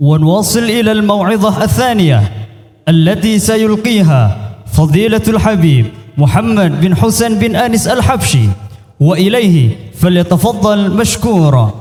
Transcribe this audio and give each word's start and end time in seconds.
ونواصل 0.00 0.64
إلى 0.64 0.92
الموعظة 0.92 1.64
الثانية 1.64 2.32
التي 2.88 3.38
سيلقيها 3.38 4.22
فضيلة 4.72 5.22
الحبيب 5.28 5.86
محمد 6.18 6.80
بن 6.80 6.96
حسن 6.96 7.38
بن 7.38 7.56
أنس 7.56 7.86
الحبشي 7.86 8.48
وإليه 9.00 9.76
فليتفضل 10.00 10.96
مشكورا 10.96 11.80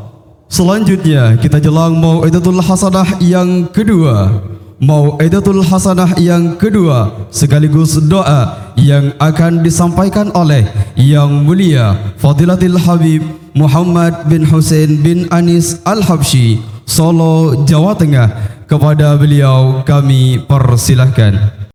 Selanjutnya 0.49 1.37
kita 1.37 1.61
jelang 1.61 2.01
Mau'idatul 2.01 2.57
Hasanah 2.57 3.21
yang 3.21 3.69
kedua. 3.69 4.41
Mau'idatul 4.81 5.61
Hasanah 5.61 6.17
yang 6.17 6.57
kedua 6.57 7.29
sekaligus 7.29 8.01
doa 8.09 8.73
yang 8.73 9.13
akan 9.21 9.61
disampaikan 9.61 10.33
oleh 10.33 10.65
Yang 10.97 11.31
Mulia 11.45 11.85
Fadilatul 12.17 12.81
Habib 12.81 13.21
Muhammad 13.53 14.25
bin 14.25 14.41
Hussein 14.41 14.97
bin 15.05 15.29
Anis 15.29 15.85
Al-Habsyi 15.85 16.78
Solo, 16.89 17.53
Jawa 17.70 17.93
Tengah. 17.93 18.29
Kepada 18.66 19.13
beliau 19.13 19.85
kami 19.85 20.41
persilahkan. 20.41 21.68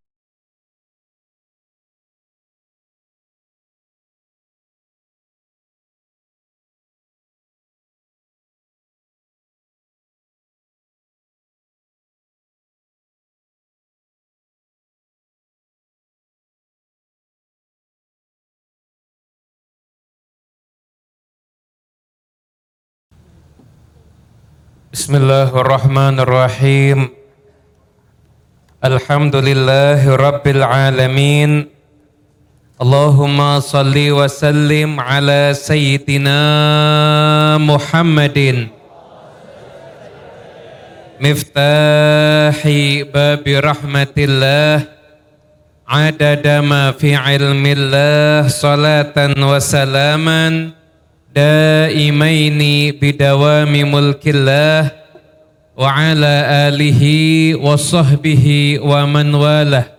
بسم 24.94 25.14
الله 25.16 25.50
الرحمن 25.60 26.20
الرحيم 26.22 27.08
الحمد 28.84 29.36
لله 29.36 30.00
رب 30.06 30.46
العالمين 30.46 31.66
اللهم 32.82 33.60
صل 33.60 33.96
وسلم 34.10 35.00
على 35.00 35.50
سيدنا 35.54 36.38
محمد 37.58 38.68
مفتاح 41.20 42.58
باب 43.14 43.44
رحمة 43.48 44.14
الله 44.18 44.74
عدد 45.88 46.46
ما 46.62 46.92
في 46.94 47.14
علم 47.18 47.64
الله 47.66 48.48
صلاة 48.48 49.18
وسلاما 49.42 50.70
daimaini 51.34 52.94
bidawami 52.94 53.82
mulkillah 53.82 54.86
wa 55.74 55.90
ala 55.90 56.70
alihi 56.70 57.58
wa 57.58 57.74
sahbihi 57.74 58.78
wa 58.78 59.02
man 59.02 59.34
walah 59.34 59.90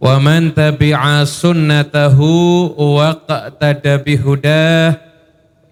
wa 0.00 0.16
man 0.16 0.56
tabi'a 0.56 1.28
sunnatahu 1.28 2.72
wa 2.72 3.12
qa'tada 3.28 4.00
bihudah 4.00 4.96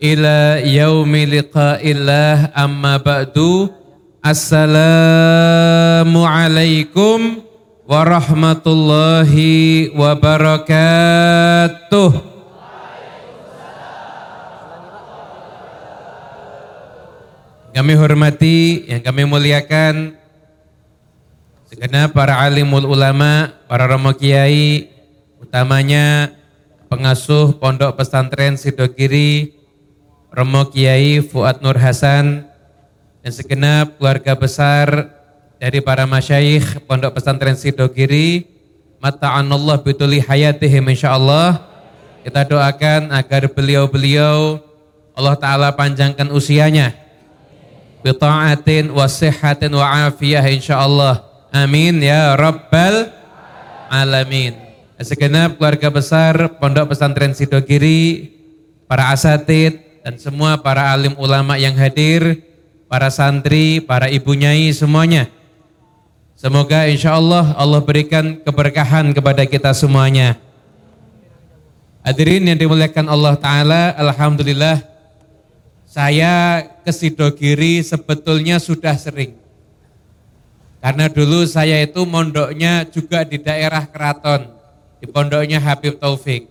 ila 0.04 0.60
yaumi 0.60 1.32
liqa'illah 1.32 2.52
amma 2.52 3.00
ba'du 3.00 3.72
assalamu 4.20 6.28
alaikum 6.28 7.40
warahmatullahi 7.88 9.96
wabarakatuh 9.96 12.33
kami 17.74 17.98
hormati, 17.98 18.86
yang 18.86 19.02
kami 19.02 19.26
muliakan 19.26 20.14
segenap 21.66 22.14
para 22.14 22.38
alimul 22.38 22.86
ulama, 22.86 23.50
para 23.66 23.90
romo 23.90 24.14
kiai, 24.14 24.94
utamanya 25.42 26.30
pengasuh 26.86 27.50
Pondok 27.58 27.98
Pesantren 27.98 28.54
Sidogiri, 28.54 29.58
Romo 30.30 30.70
Kiai 30.70 31.18
Fuad 31.18 31.66
Nur 31.66 31.74
Hasan, 31.74 32.46
dan 33.26 33.32
segenap 33.34 33.98
keluarga 33.98 34.38
besar 34.38 35.10
dari 35.58 35.82
para 35.82 36.06
masyayikh 36.06 36.86
Pondok 36.86 37.18
Pesantren 37.18 37.58
Sidogiri, 37.58 38.46
mata'anallah 39.02 39.82
bituli 39.82 40.22
hayatihim 40.22 40.94
insyaallah. 40.94 41.58
Kita 42.22 42.46
doakan 42.46 43.10
agar 43.10 43.50
beliau-beliau 43.50 44.62
Allah 45.18 45.36
Ta'ala 45.36 45.68
panjangkan 45.74 46.30
usianya, 46.30 47.03
bita'atin 48.04 48.92
wa 48.92 49.08
sihatin 49.08 49.72
wa 49.72 50.12
afiyah 50.12 50.44
insyaallah. 50.52 51.24
Amin 51.48 52.04
ya 52.04 52.36
rabbal 52.36 53.08
alamin. 53.88 54.52
Segenap 55.00 55.56
keluarga 55.56 55.88
besar 55.88 56.36
Pondok 56.60 56.92
Pesantren 56.92 57.34
Sidogiri, 57.34 58.30
para 58.84 59.10
asatid 59.10 59.80
dan 60.04 60.20
semua 60.20 60.60
para 60.60 60.92
alim 60.92 61.16
ulama 61.16 61.56
yang 61.56 61.74
hadir, 61.74 62.44
para 62.86 63.08
santri, 63.10 63.80
para 63.80 64.06
ibu 64.12 64.36
nyai 64.36 64.70
semuanya. 64.70 65.26
Semoga 66.36 66.86
insya 66.86 67.16
Allah 67.16 67.56
Allah 67.56 67.80
berikan 67.80 68.36
keberkahan 68.38 69.10
kepada 69.16 69.48
kita 69.48 69.72
semuanya. 69.72 70.36
Hadirin 72.04 72.44
yang 72.44 72.60
dimuliakan 72.60 73.08
Allah 73.08 73.34
Ta'ala, 73.40 73.82
Alhamdulillah 73.96 74.93
saya 75.94 76.66
ke 76.82 76.90
Sidogiri 76.90 77.78
sebetulnya 77.86 78.58
sudah 78.58 78.98
sering. 78.98 79.38
Karena 80.82 81.06
dulu 81.06 81.46
saya 81.46 81.78
itu 81.86 82.02
mondoknya 82.02 82.82
juga 82.90 83.22
di 83.22 83.38
daerah 83.38 83.86
keraton, 83.86 84.50
di 84.98 85.06
pondoknya 85.06 85.62
Habib 85.62 86.02
Taufik. 86.02 86.50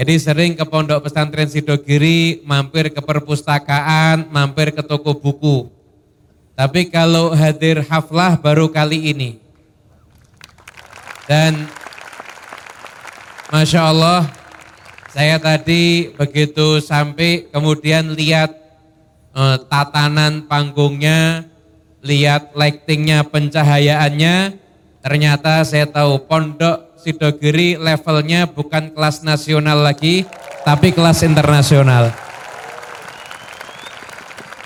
Jadi 0.00 0.14
sering 0.16 0.52
ke 0.56 0.64
pondok 0.64 1.04
pesantren 1.04 1.44
Sidogiri, 1.44 2.40
mampir 2.48 2.88
ke 2.88 3.04
perpustakaan, 3.04 4.32
mampir 4.32 4.72
ke 4.72 4.80
toko 4.80 5.12
buku. 5.12 5.68
Tapi 6.56 6.88
kalau 6.88 7.36
hadir 7.36 7.84
haflah 7.84 8.40
baru 8.40 8.72
kali 8.72 9.12
ini. 9.12 9.30
Dan 11.28 11.68
Masya 13.52 13.92
Allah, 13.92 14.37
saya 15.08 15.40
tadi 15.40 16.12
begitu 16.12 16.84
sampai 16.84 17.48
kemudian 17.48 18.12
lihat 18.12 18.52
eh, 19.32 19.56
tatanan 19.72 20.44
panggungnya, 20.44 21.48
lihat 22.04 22.52
lightingnya, 22.52 23.24
pencahayaannya, 23.24 24.60
ternyata 25.00 25.64
saya 25.64 25.88
tahu 25.88 26.28
pondok 26.28 26.88
Sidogiri 26.98 27.78
levelnya 27.78 28.50
bukan 28.50 28.90
kelas 28.90 29.22
nasional 29.22 29.80
lagi, 29.80 30.26
tapi 30.66 30.90
kelas 30.92 31.24
internasional. 31.24 32.12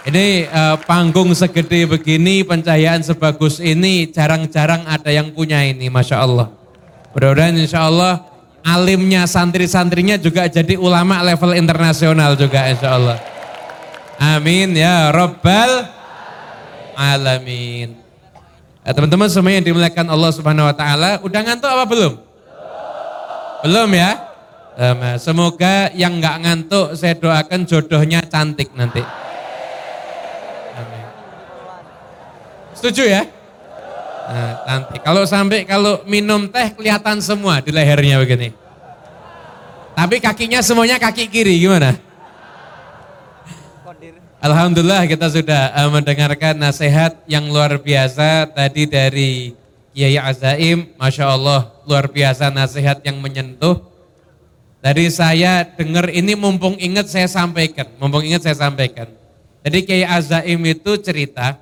Ini 0.02 0.50
eh, 0.50 0.76
panggung 0.82 1.30
segede 1.38 1.86
begini, 1.86 2.42
pencahayaan 2.42 3.06
sebagus 3.06 3.62
ini, 3.62 4.10
jarang-jarang 4.10 4.90
ada 4.90 5.14
yang 5.14 5.30
punya 5.30 5.62
ini, 5.62 5.86
Masya 5.86 6.18
Allah. 6.18 6.50
Mudah-mudahan 7.14 7.54
insya 7.54 7.86
Allah 7.86 8.31
alimnya 8.62 9.26
santri-santrinya 9.26 10.16
juga 10.18 10.46
jadi 10.46 10.78
ulama 10.78 11.18
level 11.22 11.54
internasional 11.58 12.38
juga 12.38 12.66
insya 12.70 12.96
Allah. 12.96 13.18
Amin 14.18 14.74
ya 14.78 15.10
Rabbal 15.10 15.90
Alamin. 16.94 17.98
Ya, 18.82 18.90
teman-teman 18.90 19.30
semua 19.30 19.54
yang 19.54 19.62
dimuliakan 19.62 20.10
Allah 20.10 20.30
Subhanahu 20.34 20.66
Wa 20.66 20.74
Taala, 20.74 21.10
udah 21.22 21.40
ngantuk 21.46 21.70
apa 21.70 21.84
belum? 21.86 22.12
Belum 23.62 23.90
ya? 23.94 24.10
Em, 24.74 25.00
Semoga 25.22 25.94
yang 25.94 26.18
nggak 26.18 26.36
ngantuk 26.42 26.88
saya 26.98 27.14
doakan 27.14 27.62
jodohnya 27.62 28.26
cantik 28.26 28.74
nanti. 28.74 29.02
Setuju 32.74 33.06
ya? 33.06 33.22
Nah, 34.22 34.52
nanti 34.66 34.96
kalau 35.02 35.22
sampai 35.26 35.66
kalau 35.66 36.06
minum 36.06 36.46
teh 36.46 36.70
kelihatan 36.72 37.18
semua 37.18 37.58
di 37.58 37.74
lehernya 37.74 38.22
begini. 38.22 38.54
Tapi 39.92 40.16
kakinya 40.22 40.64
semuanya 40.64 40.96
kaki 40.96 41.28
kiri 41.28 41.60
gimana? 41.60 41.98
Alhamdulillah 44.42 45.06
kita 45.06 45.30
sudah 45.30 45.70
eh, 45.70 45.90
mendengarkan 45.90 46.58
nasihat 46.58 47.14
yang 47.30 47.46
luar 47.46 47.78
biasa 47.78 48.50
tadi 48.50 48.90
dari 48.90 49.54
Kiai 49.94 50.18
Azaim. 50.18 50.90
Masya 50.98 51.30
Allah 51.30 51.70
luar 51.86 52.10
biasa 52.10 52.50
nasihat 52.50 52.98
yang 53.06 53.22
menyentuh. 53.22 53.78
Dari 54.82 55.06
saya 55.14 55.62
dengar 55.62 56.10
ini 56.10 56.34
mumpung 56.34 56.74
ingat 56.82 57.06
saya 57.06 57.30
sampaikan. 57.30 57.86
Mumpung 58.02 58.26
ingat 58.26 58.42
saya 58.42 58.58
sampaikan. 58.58 59.06
Jadi 59.62 59.78
Kiai 59.86 60.02
Azaim 60.02 60.58
itu 60.66 60.98
cerita 60.98 61.54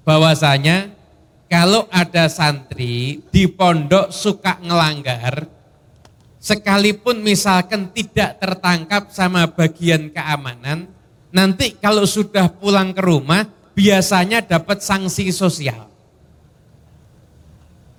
bahwasanya 0.00 1.01
kalau 1.52 1.84
ada 1.92 2.32
santri 2.32 3.20
di 3.28 3.44
pondok 3.44 4.08
suka 4.08 4.56
ngelanggar, 4.64 5.44
sekalipun 6.40 7.20
misalkan 7.20 7.92
tidak 7.92 8.40
tertangkap 8.40 9.12
sama 9.12 9.44
bagian 9.52 10.08
keamanan, 10.08 10.88
nanti 11.28 11.76
kalau 11.76 12.08
sudah 12.08 12.48
pulang 12.48 12.96
ke 12.96 13.04
rumah, 13.04 13.44
biasanya 13.76 14.40
dapat 14.40 14.80
sanksi 14.80 15.28
sosial. 15.28 15.92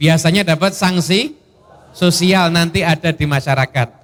Biasanya 0.01 0.49
dapat 0.49 0.73
sanksi 0.73 1.37
sosial 1.93 2.49
nanti 2.49 2.81
ada 2.81 3.13
di 3.13 3.29
masyarakat. 3.29 4.01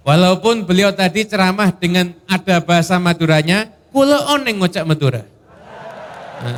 Walaupun 0.00 0.64
beliau 0.64 0.96
tadi 0.96 1.28
ceramah 1.28 1.76
dengan 1.76 2.16
ada 2.24 2.56
bahasa 2.64 2.96
Maduranya, 2.96 3.68
kula 3.92 4.32
oneng 4.32 4.64
ngocak 4.64 4.88
Madura. 4.88 5.28
Nah, 6.40 6.56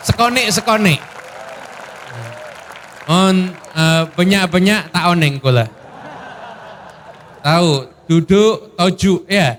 sekonek 0.00 0.48
sekonek. 0.48 1.17
On 3.08 3.56
uh, 3.72 4.04
banyak-banyak 4.12 4.92
tak 4.92 5.04
oneng 5.08 5.40
kula. 5.40 5.64
Tahu, 7.40 7.88
duduk 8.04 8.76
toju 8.76 9.24
ya. 9.24 9.56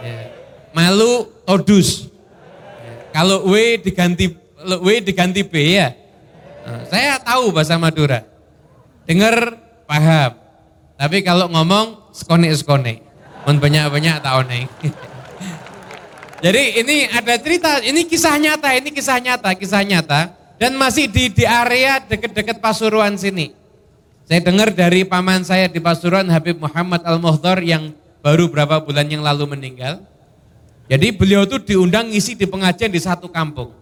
ya. 0.00 0.18
Malu 0.72 1.28
todus. 1.44 2.08
Kalau 3.12 3.44
W 3.44 3.76
diganti 3.76 4.32
W 4.64 4.88
diganti 5.04 5.44
B 5.44 5.76
ya. 5.76 5.92
Nah, 6.64 6.80
saya 6.88 7.20
tahu 7.20 7.52
bahasa 7.52 7.76
Madura. 7.76 8.24
Dengar 9.04 9.60
paham. 9.84 10.32
Tapi 10.96 11.20
kalau 11.20 11.52
ngomong 11.52 12.08
skone-skone. 12.16 13.04
Mun 13.44 13.58
banyak-banyak 13.58 14.22
tak 14.22 14.32
oneng. 14.32 14.64
Jadi 16.44 16.62
ini 16.82 17.06
ada 17.06 17.38
cerita, 17.38 17.78
ini 17.82 18.02
kisah 18.06 18.34
nyata, 18.34 18.74
ini 18.74 18.90
kisah 18.90 19.18
nyata, 19.18 19.50
kisah 19.54 19.82
nyata. 19.82 20.41
Dan 20.62 20.78
masih 20.78 21.10
di, 21.10 21.26
di 21.26 21.42
area 21.42 21.98
dekat-dekat 21.98 22.62
Pasuruan 22.62 23.18
sini. 23.18 23.50
Saya 24.30 24.38
dengar 24.46 24.70
dari 24.70 25.02
paman 25.02 25.42
saya 25.42 25.66
di 25.66 25.82
Pasuruan, 25.82 26.30
Habib 26.30 26.62
Muhammad 26.62 27.02
Al-Muhdar 27.02 27.58
yang 27.66 27.90
baru 28.22 28.46
berapa 28.46 28.78
bulan 28.78 29.10
yang 29.10 29.26
lalu 29.26 29.58
meninggal. 29.58 30.06
Jadi 30.86 31.10
beliau 31.18 31.42
tuh 31.50 31.58
diundang 31.58 32.14
ngisi 32.14 32.38
di 32.38 32.46
pengajian 32.46 32.94
di 32.94 33.02
satu 33.02 33.26
kampung. 33.26 33.74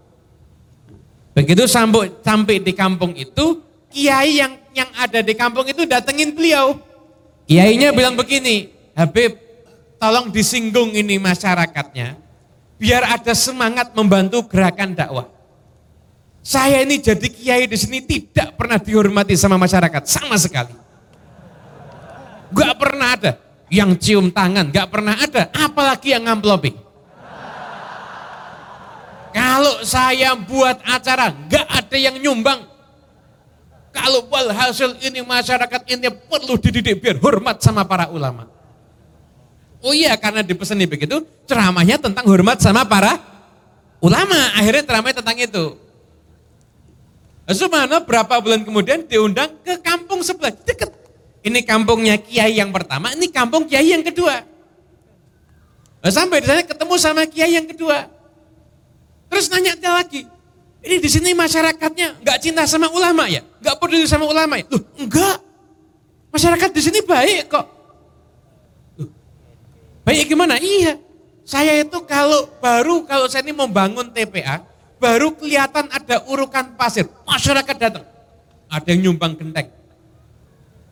Begitu 1.36 1.68
sampai, 1.68 2.16
sampai 2.24 2.64
di 2.64 2.72
kampung 2.72 3.12
itu, 3.12 3.60
kiai 3.92 4.40
yang 4.40 4.56
yang 4.72 4.88
ada 4.96 5.20
di 5.20 5.36
kampung 5.36 5.68
itu 5.68 5.84
datengin 5.84 6.32
beliau. 6.32 6.80
Kiainya 7.44 7.92
bilang 7.92 8.16
begini, 8.16 8.72
Habib 8.96 9.36
tolong 10.00 10.32
disinggung 10.32 10.96
ini 10.96 11.20
masyarakatnya, 11.20 12.16
biar 12.80 13.20
ada 13.20 13.36
semangat 13.36 13.92
membantu 13.92 14.48
gerakan 14.48 14.96
dakwah. 14.96 15.39
Saya 16.50 16.82
ini 16.82 16.98
jadi 16.98 17.30
kiai 17.30 17.70
di 17.70 17.78
sini 17.78 18.02
tidak 18.02 18.58
pernah 18.58 18.74
dihormati 18.74 19.38
sama 19.38 19.54
masyarakat 19.54 20.02
sama 20.02 20.34
sekali. 20.34 20.74
Gak 22.50 22.74
pernah 22.74 23.14
ada 23.14 23.38
yang 23.70 23.94
cium 23.94 24.34
tangan, 24.34 24.66
gak 24.74 24.90
pernah 24.90 25.14
ada, 25.14 25.46
apalagi 25.54 26.10
yang 26.10 26.26
ngamplopi. 26.26 26.74
Kalau 29.30 29.86
saya 29.86 30.34
buat 30.34 30.82
acara, 30.82 31.30
gak 31.46 31.70
ada 31.70 31.94
yang 31.94 32.18
nyumbang, 32.18 32.66
kalau 33.94 34.26
hasil 34.50 34.98
ini 35.06 35.22
masyarakat 35.22 35.86
ini 35.86 36.10
perlu 36.10 36.58
dididik 36.58 36.98
biar 36.98 37.22
hormat 37.22 37.62
sama 37.62 37.86
para 37.86 38.10
ulama. 38.10 38.50
Oh 39.86 39.94
iya 39.94 40.18
karena 40.18 40.42
dipeseni 40.42 40.82
begitu, 40.90 41.22
ceramahnya 41.46 42.02
tentang 42.02 42.26
hormat 42.26 42.58
sama 42.58 42.82
para 42.82 43.22
ulama. 44.02 44.50
Akhirnya 44.58 44.82
ceramahnya 44.82 45.22
tentang 45.22 45.38
itu. 45.38 45.89
Sumana 47.50 47.98
berapa 47.98 48.38
bulan 48.38 48.62
kemudian 48.62 49.02
diundang 49.10 49.50
ke 49.66 49.74
kampung 49.82 50.22
sebelah, 50.22 50.54
dekat. 50.54 50.92
Ini 51.40 51.64
kampungnya 51.64 52.20
kiai 52.20 52.60
yang 52.60 52.70
pertama, 52.70 53.10
ini 53.16 53.26
kampung 53.32 53.66
kiai 53.66 53.90
yang 53.90 54.04
kedua. 54.04 54.44
Sampai 56.06 56.40
di 56.40 56.46
sana 56.48 56.62
ketemu 56.62 56.94
sama 57.00 57.24
kiai 57.26 57.58
yang 57.58 57.66
kedua. 57.66 58.06
Terus 59.30 59.50
nanya 59.50 59.74
dia 59.74 59.92
lagi, 59.94 60.24
ini 60.80 60.96
di 60.96 61.08
sini 61.12 61.36
masyarakatnya 61.36 62.24
nggak 62.24 62.38
cinta 62.40 62.64
sama 62.64 62.88
ulama 62.88 63.28
ya, 63.28 63.44
nggak 63.60 63.76
peduli 63.76 64.08
sama 64.08 64.24
ulama 64.24 64.56
ya. 64.56 64.64
Loh, 64.70 64.82
enggak. 64.96 65.38
Masyarakat 66.30 66.70
di 66.70 66.80
sini 66.80 66.98
baik 67.02 67.50
kok. 67.52 67.66
Loh, 68.96 69.10
baik 70.06 70.30
gimana? 70.30 70.56
Iya. 70.56 70.96
Saya 71.44 71.82
itu 71.82 71.98
kalau 72.06 72.46
baru 72.62 73.02
kalau 73.04 73.26
saya 73.26 73.42
ini 73.42 73.52
membangun 73.52 74.08
TPA, 74.08 74.62
baru 75.00 75.32
kelihatan 75.34 75.88
ada 75.88 76.22
urukan 76.28 76.76
pasir, 76.76 77.08
masyarakat 77.24 77.76
datang. 77.80 78.04
Ada 78.70 78.94
yang 78.94 79.10
nyumbang 79.10 79.34
genteng, 79.34 79.66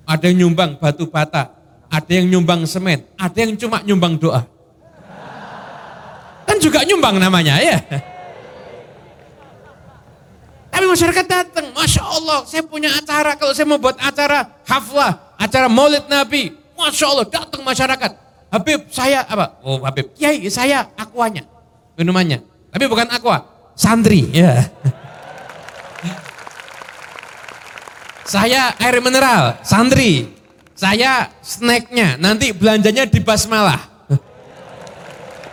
ada 0.03 0.25
yang 0.27 0.49
nyumbang 0.49 0.81
batu 0.81 1.07
bata, 1.07 1.53
ada 1.87 2.11
yang 2.11 2.27
nyumbang 2.27 2.67
semen, 2.67 3.07
ada 3.15 3.37
yang 3.39 3.55
cuma 3.55 3.85
nyumbang 3.85 4.19
doa. 4.19 4.43
Kan 6.49 6.57
juga 6.59 6.83
nyumbang 6.83 7.21
namanya 7.21 7.61
ya. 7.61 7.79
Tapi 10.73 10.85
masyarakat 10.89 11.27
datang, 11.29 11.71
Masya 11.77 12.03
Allah, 12.03 12.39
saya 12.49 12.63
punya 12.65 12.89
acara, 12.95 13.37
kalau 13.37 13.53
saya 13.53 13.67
mau 13.69 13.79
buat 13.79 13.99
acara 14.01 14.49
haflah, 14.65 15.37
acara 15.37 15.67
maulid 15.69 16.09
Nabi, 16.09 16.57
Masya 16.75 17.05
Allah, 17.05 17.27
datang 17.29 17.63
masyarakat. 17.63 18.11
Habib, 18.49 18.89
saya 18.89 19.29
apa? 19.29 19.61
Oh 19.61 19.85
Habib, 19.85 20.09
Kiai, 20.17 20.41
saya 20.49 20.89
aquanya, 20.97 21.45
minumannya. 22.01 22.41
Tapi 22.73 22.85
bukan 22.89 23.11
aqua, 23.13 23.45
santri. 23.79 24.27
Ya. 24.35 24.67
saya 28.27 28.75
air 28.83 28.99
mineral, 28.99 29.63
santri. 29.63 30.35
Saya 30.79 31.31
snacknya, 31.43 32.19
nanti 32.19 32.55
belanjanya 32.55 33.07
di 33.07 33.19
basmalah. 33.23 33.83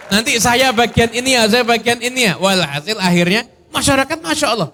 Nanti 0.06 0.38
saya 0.38 0.70
bagian 0.70 1.10
ini 1.18 1.34
ya, 1.34 1.50
saya 1.50 1.66
bagian 1.66 1.98
ini 1.98 2.30
ya. 2.30 2.38
Walhasil 2.38 2.94
akhirnya 3.02 3.50
masyarakat 3.74 4.22
Masya 4.22 4.48
Allah 4.54 4.70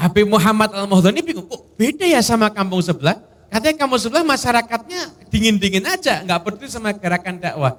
Habib 0.00 0.26
Muhammad 0.26 0.72
Al-Mahdani 0.72 1.20
bingung, 1.20 1.46
kok 1.48 1.76
beda 1.76 2.08
ya 2.08 2.20
sama 2.24 2.48
kampung 2.48 2.80
sebelah? 2.80 3.20
Katanya 3.52 3.76
kampung 3.84 4.00
sebelah 4.00 4.24
masyarakatnya 4.24 5.28
dingin-dingin 5.28 5.84
aja, 5.84 6.24
nggak 6.24 6.40
peduli 6.40 6.66
sama 6.72 6.92
gerakan 6.96 7.36
dakwah. 7.36 7.76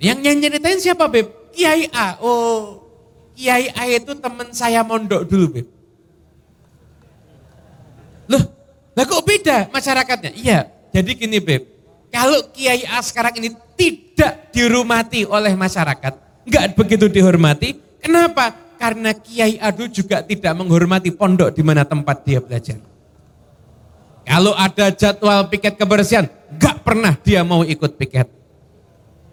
Yang 0.00 0.18
nyeritain 0.42 0.80
siapa 0.80 1.06
Beb? 1.06 1.41
Kiai 1.52 1.86
A. 1.92 2.18
Oh, 2.24 2.82
Kiai 3.36 3.68
A 3.72 3.84
itu 3.88 4.12
teman 4.16 4.48
saya 4.56 4.80
mondok 4.82 5.28
dulu 5.28 5.46
Beb. 5.60 5.66
Loh, 8.28 8.42
lah 8.96 9.04
kok 9.04 9.24
beda 9.24 9.68
masyarakatnya? 9.68 10.32
Iya, 10.32 10.72
jadi 10.90 11.10
gini 11.12 11.38
Beb. 11.38 11.62
Kalau 12.12 12.48
Kiai 12.52 12.84
A 12.88 13.00
sekarang 13.04 13.36
ini 13.40 13.52
tidak 13.76 14.52
dirumati 14.52 15.24
oleh 15.24 15.52
masyarakat, 15.56 16.44
nggak 16.44 16.64
begitu 16.76 17.08
dihormati, 17.08 17.76
kenapa? 18.00 18.52
Karena 18.76 19.14
Kiai 19.14 19.62
Adu 19.62 19.86
juga 19.86 20.26
tidak 20.26 20.58
menghormati 20.58 21.14
pondok 21.14 21.54
di 21.54 21.62
mana 21.62 21.86
tempat 21.86 22.26
dia 22.26 22.42
belajar. 22.42 22.82
Kalau 24.22 24.54
ada 24.54 24.90
jadwal 24.90 25.46
piket 25.50 25.74
kebersihan, 25.78 26.26
gak 26.58 26.82
pernah 26.86 27.14
dia 27.22 27.42
mau 27.42 27.66
ikut 27.66 27.98
piket. 27.98 28.41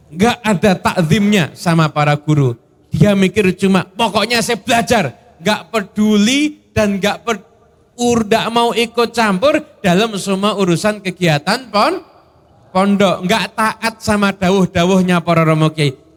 Gak 0.10 0.38
ada 0.42 0.72
takzimnya 0.74 1.54
sama 1.54 1.89
para 1.89 2.18
guru. 2.18 2.58
Dia 2.89 3.13
mikir 3.13 3.54
cuma 3.54 3.86
pokoknya 3.86 4.42
saya 4.42 4.58
belajar. 4.58 5.13
Gak 5.39 5.70
peduli 5.72 6.72
dan 6.74 7.00
gak 7.00 7.24
per, 7.24 7.39
mau 8.50 8.74
ikut 8.75 9.10
campur 9.16 9.62
dalam 9.80 10.18
semua 10.18 10.58
urusan 10.58 11.00
kegiatan 11.00 11.70
pon, 11.70 12.01
pondok. 12.74 13.24
Gak 13.30 13.54
taat 13.56 13.94
sama 14.01 14.34
dawuh-dawuhnya 14.34 15.22
para 15.22 15.46
romo 15.46 15.70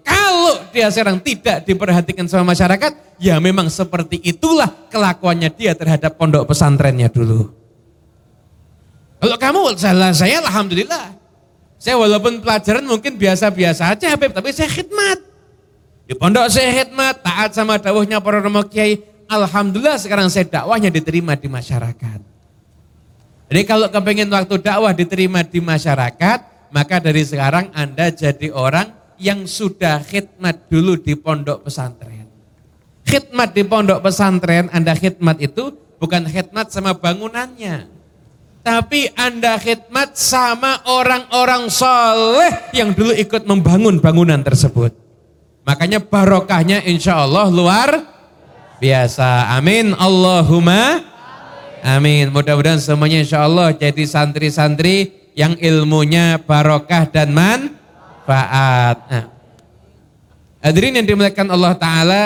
kalau 0.03 0.59
dia 0.75 0.91
sekarang 0.91 1.23
tidak 1.23 1.63
diperhatikan 1.63 2.27
sama 2.27 2.51
masyarakat, 2.51 2.93
ya 3.23 3.39
memang 3.39 3.71
seperti 3.71 4.19
itulah 4.27 4.67
kelakuannya 4.91 5.55
dia 5.55 5.73
terhadap 5.79 6.19
pondok 6.19 6.51
pesantrennya 6.51 7.07
dulu. 7.07 7.55
Kalau 9.23 9.39
kamu 9.39 9.79
salah 9.79 10.11
saya 10.11 10.43
alhamdulillah. 10.43 11.22
Saya 11.83 11.99
walaupun 11.99 12.39
pelajaran 12.39 12.87
mungkin 12.87 13.19
biasa-biasa 13.19 13.99
aja 13.99 14.15
tapi 14.15 14.55
saya 14.55 14.71
khidmat. 14.71 15.19
Di 16.07 16.15
pondok 16.15 16.47
saya 16.47 16.71
khidmat, 16.79 17.27
taat 17.27 17.59
sama 17.59 17.75
dakwahnya 17.83 18.23
para 18.23 18.39
romo 18.39 18.63
kiai. 18.71 19.03
Alhamdulillah 19.27 19.99
sekarang 19.99 20.31
saya 20.31 20.47
dakwahnya 20.47 20.95
diterima 20.95 21.35
di 21.35 21.51
masyarakat. 21.51 22.21
Jadi 23.51 23.63
kalau 23.67 23.91
kepengen 23.91 24.31
waktu 24.31 24.63
dakwah 24.63 24.95
diterima 24.95 25.43
di 25.43 25.59
masyarakat, 25.59 26.71
maka 26.71 27.03
dari 27.03 27.27
sekarang 27.27 27.75
Anda 27.75 28.15
jadi 28.15 28.55
orang 28.55 29.19
yang 29.19 29.51
sudah 29.51 30.07
khidmat 30.07 30.71
dulu 30.71 31.03
di 31.03 31.19
pondok 31.19 31.67
pesantren. 31.67 32.31
Khidmat 33.11 33.59
di 33.59 33.67
pondok 33.67 34.07
pesantren, 34.07 34.71
Anda 34.71 34.95
khidmat 34.95 35.43
itu 35.43 35.75
bukan 35.99 36.31
khidmat 36.31 36.71
sama 36.71 36.95
bangunannya. 36.95 37.91
Tapi 38.63 39.11
Anda 39.19 39.59
khidmat 39.59 40.15
sama 40.15 40.87
orang-orang 40.87 41.67
soleh 41.67 42.71
yang 42.71 42.95
dulu 42.95 43.11
ikut 43.11 43.43
membangun 43.43 43.99
bangunan 43.99 44.39
tersebut. 44.39 44.95
Makanya 45.67 45.99
barokahnya 45.99 46.83
insya 46.87 47.27
Allah 47.27 47.51
luar 47.51 47.91
biasa. 48.79 49.59
Amin. 49.59 49.95
Allahumma 49.99 51.03
amin. 51.83 52.31
Mudah-mudahan 52.31 52.79
semuanya 52.79 53.27
insya 53.27 53.43
Allah 53.43 53.75
jadi 53.75 54.07
santri-santri 54.07 55.11
yang 55.35 55.59
ilmunya 55.59 56.39
barokah 56.39 57.11
dan 57.11 57.35
man 57.35 57.83
manfaat. 58.23 58.97
Nah, 59.11 59.25
Hadirin 60.63 60.95
yang 61.03 61.07
dimuliakan 61.07 61.51
Allah 61.51 61.75
Ta'ala, 61.75 62.23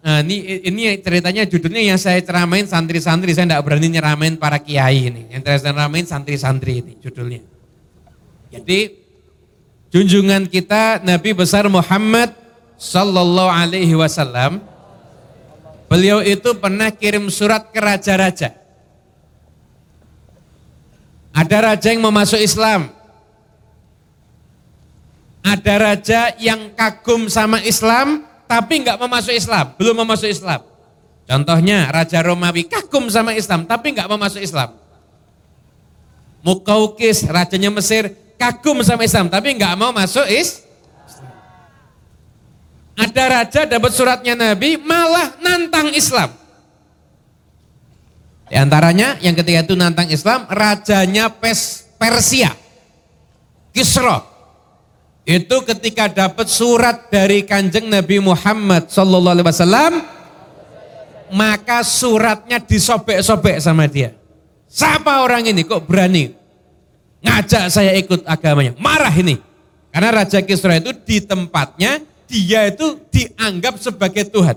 Nah, 0.00 0.24
ini, 0.24 0.64
ini 0.64 0.96
ceritanya 1.04 1.44
judulnya 1.44 1.92
yang 1.92 2.00
saya 2.00 2.24
ceramain 2.24 2.64
santri-santri, 2.64 3.36
saya 3.36 3.44
tidak 3.44 3.68
berani 3.68 3.92
nyeramain 3.92 4.32
para 4.40 4.56
kiai 4.56 5.12
ini. 5.12 5.28
Yang 5.28 5.60
saya 5.60 5.76
ceramain 5.76 6.08
santri-santri 6.08 6.80
ini 6.80 6.92
judulnya. 7.04 7.44
Jadi 8.48 8.96
junjungan 9.92 10.48
kita 10.48 11.04
Nabi 11.04 11.36
besar 11.36 11.68
Muhammad 11.68 12.32
Sallallahu 12.80 13.52
Alaihi 13.52 13.92
Wasallam, 13.92 14.64
beliau 15.84 16.24
itu 16.24 16.56
pernah 16.56 16.88
kirim 16.88 17.28
surat 17.28 17.68
ke 17.68 17.76
raja-raja. 17.76 18.56
Ada 21.36 21.76
raja 21.76 21.88
yang 21.92 22.00
mau 22.00 22.10
Islam, 22.40 22.88
ada 25.44 25.74
raja 25.76 26.32
yang 26.40 26.72
kagum 26.72 27.28
sama 27.28 27.60
Islam, 27.62 28.29
tapi 28.50 28.82
nggak 28.82 28.98
mau 28.98 29.06
masuk 29.06 29.30
Islam, 29.30 29.78
belum 29.78 30.02
mau 30.02 30.08
masuk 30.10 30.26
Islam. 30.26 30.66
Contohnya 31.22 31.86
Raja 31.86 32.18
Romawi 32.18 32.66
kagum 32.66 33.06
sama 33.06 33.30
Islam, 33.38 33.62
tapi 33.62 33.94
nggak 33.94 34.10
mau 34.10 34.18
masuk 34.18 34.42
Islam. 34.42 34.74
Mukaukis, 36.42 37.22
rajanya 37.30 37.70
Mesir, 37.70 38.10
kagum 38.34 38.82
sama 38.82 39.06
Islam, 39.06 39.30
tapi 39.30 39.54
nggak 39.54 39.78
mau 39.78 39.94
masuk 39.94 40.26
Islam. 40.26 40.66
Ada 42.98 43.24
raja 43.30 43.60
dapat 43.70 43.94
suratnya 43.94 44.34
Nabi, 44.34 44.74
malah 44.82 45.38
nantang 45.38 45.94
Islam. 45.94 46.34
Di 48.50 48.58
antaranya 48.58 49.14
yang 49.22 49.38
ketiga 49.38 49.62
itu 49.62 49.78
nantang 49.78 50.10
Islam, 50.10 50.50
rajanya 50.50 51.30
Pes, 51.30 51.86
Persia, 51.94 52.50
Kisra 53.70 54.29
itu 55.28 55.56
ketika 55.68 56.08
dapat 56.08 56.48
surat 56.48 57.12
dari 57.12 57.44
kanjeng 57.44 57.86
Nabi 57.86 58.18
Muhammad 58.18 58.88
Sallallahu 58.88 59.34
Alaihi 59.36 59.48
Wasallam, 59.48 59.92
maka 61.30 61.84
suratnya 61.84 62.58
disobek-sobek 62.58 63.60
sama 63.62 63.86
dia. 63.86 64.16
Siapa 64.70 65.22
orang 65.22 65.46
ini 65.50 65.66
kok 65.66 65.86
berani 65.86 66.34
ngajak 67.20 67.70
saya 67.70 67.92
ikut 67.98 68.26
agamanya? 68.26 68.74
Marah 68.78 69.12
ini. 69.14 69.38
Karena 69.90 70.22
Raja 70.22 70.38
Kisra 70.40 70.78
itu 70.78 70.94
di 70.94 71.18
tempatnya 71.18 71.98
dia 72.30 72.70
itu 72.70 72.98
dianggap 73.10 73.82
sebagai 73.82 74.22
Tuhan. 74.30 74.54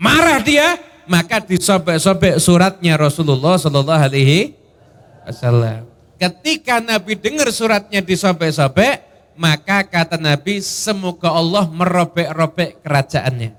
Marah 0.00 0.40
dia, 0.40 0.80
maka 1.04 1.40
disobek-sobek 1.40 2.40
suratnya 2.40 2.96
Rasulullah 2.96 3.60
Sallallahu 3.60 4.02
Alaihi 4.12 4.56
Wasallam. 5.24 5.95
Ketika 6.16 6.80
Nabi 6.80 7.20
dengar 7.20 7.52
suratnya 7.52 8.00
disobek-sobek, 8.00 9.04
maka 9.36 9.84
kata 9.84 10.16
Nabi, 10.16 10.64
semoga 10.64 11.28
Allah 11.28 11.68
merobek-robek 11.68 12.80
kerajaannya. 12.80 13.52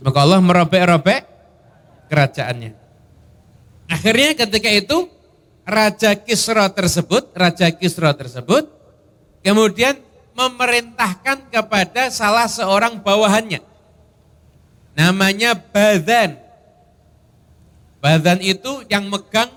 Semoga 0.00 0.18
Allah 0.24 0.40
merobek-robek 0.40 1.20
kerajaannya. 2.08 2.72
Akhirnya 3.92 4.32
ketika 4.36 4.70
itu, 4.72 5.08
Raja 5.68 6.16
Kisra 6.16 6.72
tersebut, 6.72 7.28
Raja 7.36 7.68
Kisra 7.76 8.16
tersebut, 8.16 8.72
kemudian 9.44 10.00
memerintahkan 10.32 11.52
kepada 11.52 12.08
salah 12.08 12.48
seorang 12.48 13.04
bawahannya. 13.04 13.60
Namanya 14.96 15.52
Badan. 15.58 16.40
Badan 17.98 18.38
itu 18.40 18.86
yang 18.88 19.10
megang 19.10 19.50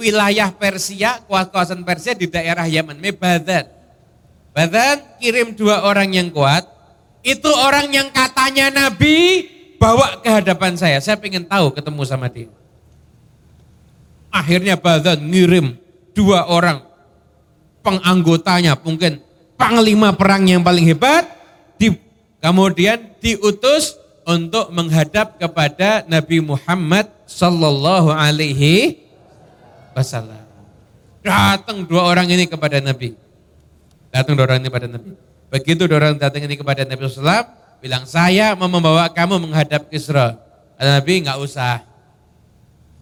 wilayah 0.00 0.48
Persia, 0.48 1.20
kawasan 1.28 1.84
Persia 1.84 2.16
di 2.16 2.24
daerah 2.24 2.64
Yaman, 2.64 2.96
Mebadan. 2.96 3.68
Badan 4.56 5.20
kirim 5.20 5.52
dua 5.54 5.84
orang 5.84 6.10
yang 6.10 6.32
kuat, 6.32 6.64
itu 7.20 7.46
orang 7.52 7.92
yang 7.92 8.08
katanya 8.10 8.72
Nabi 8.72 9.46
bawa 9.76 10.18
ke 10.24 10.28
hadapan 10.32 10.74
saya. 10.74 10.98
Saya 10.98 11.20
ingin 11.20 11.44
tahu 11.44 11.70
ketemu 11.76 12.02
sama 12.08 12.26
dia. 12.32 12.48
Akhirnya 14.32 14.80
Badan 14.80 15.20
ngirim 15.20 15.76
dua 16.16 16.48
orang 16.48 16.82
penganggotanya, 17.84 18.74
mungkin 18.80 19.20
panglima 19.54 20.16
perang 20.16 20.48
yang 20.48 20.64
paling 20.64 20.88
hebat, 20.88 21.28
di, 21.76 21.92
kemudian 22.40 23.16
diutus 23.20 24.00
untuk 24.24 24.72
menghadap 24.72 25.36
kepada 25.40 26.04
Nabi 26.08 26.44
Muhammad 26.44 27.08
Sallallahu 27.24 28.12
Alaihi 28.12 29.09
wasallam. 29.94 30.44
Datang 31.20 31.84
dua 31.84 32.08
orang 32.08 32.26
ini 32.32 32.48
kepada 32.48 32.80
Nabi. 32.80 33.12
Datang 34.08 34.34
dua 34.34 34.48
orang 34.48 34.64
ini 34.64 34.68
kepada 34.72 34.88
Nabi. 34.88 35.10
Begitu 35.50 35.82
dua 35.84 35.98
orang 36.00 36.16
datang 36.16 36.42
ini 36.46 36.54
kepada 36.56 36.86
Nabi 36.86 37.00
SAW, 37.04 37.44
bilang 37.82 38.04
saya 38.08 38.56
mau 38.56 38.70
membawa 38.70 39.10
kamu 39.10 39.42
menghadap. 39.42 39.90
Kata 39.90 40.38
Nabi 40.80 41.12
nggak 41.26 41.38
usah. 41.42 41.84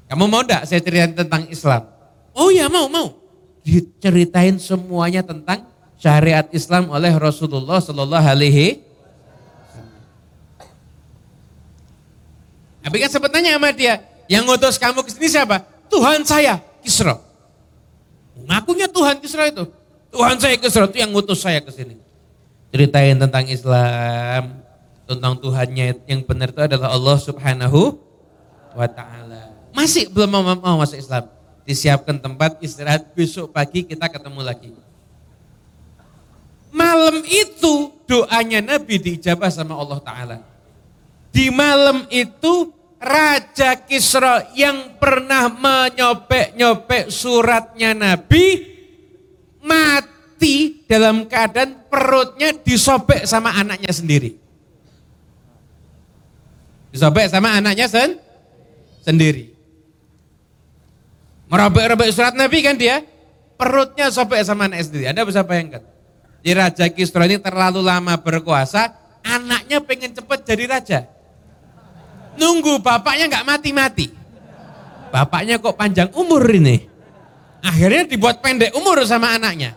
Kamu 0.08 0.24
mau 0.26 0.40
enggak 0.40 0.64
saya 0.64 0.80
ceritain 0.80 1.12
tentang 1.12 1.46
Islam? 1.52 1.84
Oh 2.32 2.48
ya 2.48 2.66
mau, 2.72 2.88
mau. 2.88 3.14
Diceritain 3.60 4.56
semuanya 4.56 5.20
tentang 5.20 5.68
syariat 6.00 6.48
Islam 6.54 6.88
oleh 6.88 7.12
Rasulullah 7.12 7.82
Sallallahu 7.82 8.24
Alaihi 8.24 8.88
Tapi 12.88 13.04
kan 13.04 13.10
sebetulnya 13.12 13.52
sama 13.60 13.68
dia, 13.76 14.00
yang 14.32 14.48
ngutus 14.48 14.80
kamu 14.80 15.04
ke 15.04 15.12
sini 15.12 15.28
siapa? 15.28 15.60
Tuhan 15.92 16.24
saya, 16.24 16.56
Kisra. 16.88 17.20
Ngakunya 18.48 18.88
Tuhan 18.88 19.20
Kisra 19.20 19.52
itu. 19.52 19.68
Tuhan 20.08 20.40
saya 20.40 20.56
Kisra 20.56 20.88
itu 20.88 20.96
yang 20.96 21.12
ngutus 21.12 21.44
saya 21.44 21.60
ke 21.60 21.68
sini. 21.68 22.00
Ceritain 22.72 23.20
tentang 23.20 23.44
Islam, 23.44 24.64
tentang 25.04 25.36
Tuhannya 25.36 26.00
yang 26.08 26.24
benar 26.24 26.48
itu 26.48 26.64
adalah 26.64 26.96
Allah 26.96 27.16
Subhanahu 27.20 28.00
wa 28.72 28.88
taala. 28.88 29.52
Masih 29.76 30.08
belum 30.08 30.32
mau, 30.32 30.42
mau 30.56 30.76
masuk 30.80 30.96
Islam. 30.96 31.28
Disiapkan 31.68 32.16
tempat 32.16 32.56
istirahat 32.64 33.12
besok 33.12 33.52
pagi 33.52 33.84
kita 33.84 34.08
ketemu 34.08 34.40
lagi. 34.40 34.72
Malam 36.72 37.20
itu 37.28 37.92
doanya 38.08 38.64
Nabi 38.64 38.96
diijabah 38.96 39.52
sama 39.52 39.76
Allah 39.76 40.00
Ta'ala. 40.00 40.36
Di 41.32 41.52
malam 41.52 42.08
itu 42.08 42.72
Raja 42.98 43.78
Kisra 43.86 44.50
yang 44.58 44.98
pernah 44.98 45.46
menyobek-nyobek 45.46 47.14
suratnya 47.14 47.94
Nabi 47.94 48.74
mati 49.62 50.82
dalam 50.90 51.30
keadaan 51.30 51.86
perutnya 51.86 52.50
disobek 52.58 53.22
sama 53.22 53.54
anaknya 53.54 53.94
sendiri. 53.94 54.34
Disobek 56.90 57.30
sama 57.30 57.54
anaknya 57.54 57.86
sen 57.86 58.18
sendiri. 59.06 59.54
Merobek-robek 61.48 62.10
surat 62.10 62.34
Nabi 62.34 62.66
kan 62.66 62.74
dia, 62.74 63.06
perutnya 63.54 64.10
sobek 64.10 64.42
sama 64.42 64.66
anaknya 64.66 64.84
sendiri. 64.90 65.04
Anda 65.06 65.22
bisa 65.22 65.46
bayangkan. 65.46 65.86
Di 66.42 66.50
Raja 66.50 66.90
Kisra 66.90 67.30
ini 67.30 67.38
terlalu 67.38 67.78
lama 67.78 68.18
berkuasa, 68.18 68.90
anaknya 69.22 69.78
pengen 69.86 70.18
cepat 70.18 70.42
jadi 70.42 70.66
raja 70.66 71.17
nunggu 72.38 72.78
bapaknya 72.80 73.26
nggak 73.26 73.46
mati-mati. 73.46 74.06
Bapaknya 75.10 75.58
kok 75.58 75.74
panjang 75.74 76.08
umur 76.14 76.46
ini. 76.48 76.86
Akhirnya 77.58 78.06
dibuat 78.06 78.38
pendek 78.38 78.70
umur 78.78 79.02
sama 79.02 79.34
anaknya. 79.34 79.74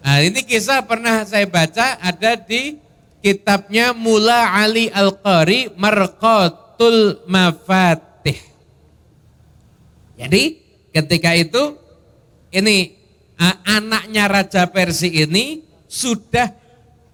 Nah 0.00 0.22
ini 0.24 0.40
kisah 0.46 0.86
pernah 0.86 1.26
saya 1.28 1.44
baca 1.44 1.98
ada 2.00 2.32
di 2.38 2.80
kitabnya 3.20 3.92
Mula 3.92 4.56
Ali 4.56 4.88
Al-Qari 4.88 5.76
Marqatul 5.76 7.20
Mafatih. 7.28 8.38
Jadi 10.16 10.42
ketika 10.92 11.36
itu 11.36 11.76
ini 12.52 12.96
anaknya 13.64 14.28
Raja 14.28 14.68
Persia 14.68 15.24
ini 15.24 15.64
sudah 15.88 16.59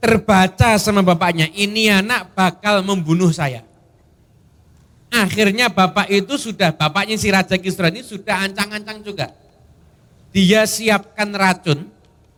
terbaca 0.01 0.77
sama 0.77 1.01
bapaknya, 1.01 1.49
ini 1.57 1.89
anak 1.91 2.37
bakal 2.37 2.85
membunuh 2.85 3.33
saya. 3.33 3.65
Akhirnya 5.11 5.71
bapak 5.71 6.11
itu 6.13 6.37
sudah, 6.37 6.75
bapaknya 6.75 7.17
si 7.17 7.31
Raja 7.31 7.57
Kisra 7.57 7.89
ini 7.89 8.03
sudah 8.05 8.45
ancang-ancang 8.45 9.01
juga. 9.01 9.33
Dia 10.35 10.69
siapkan 10.69 11.33
racun, 11.33 11.89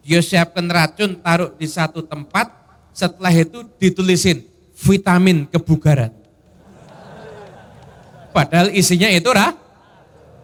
dia 0.04 0.22
siapkan 0.22 0.68
racun 0.70 1.18
taruh 1.18 1.50
di 1.58 1.66
satu 1.66 2.04
tempat, 2.04 2.52
setelah 2.94 3.34
itu 3.34 3.66
ditulisin 3.80 4.46
vitamin 4.78 5.48
kebugaran. 5.50 6.14
Padahal 8.30 8.70
isinya 8.70 9.10
itu 9.10 9.26
rah, 9.34 9.50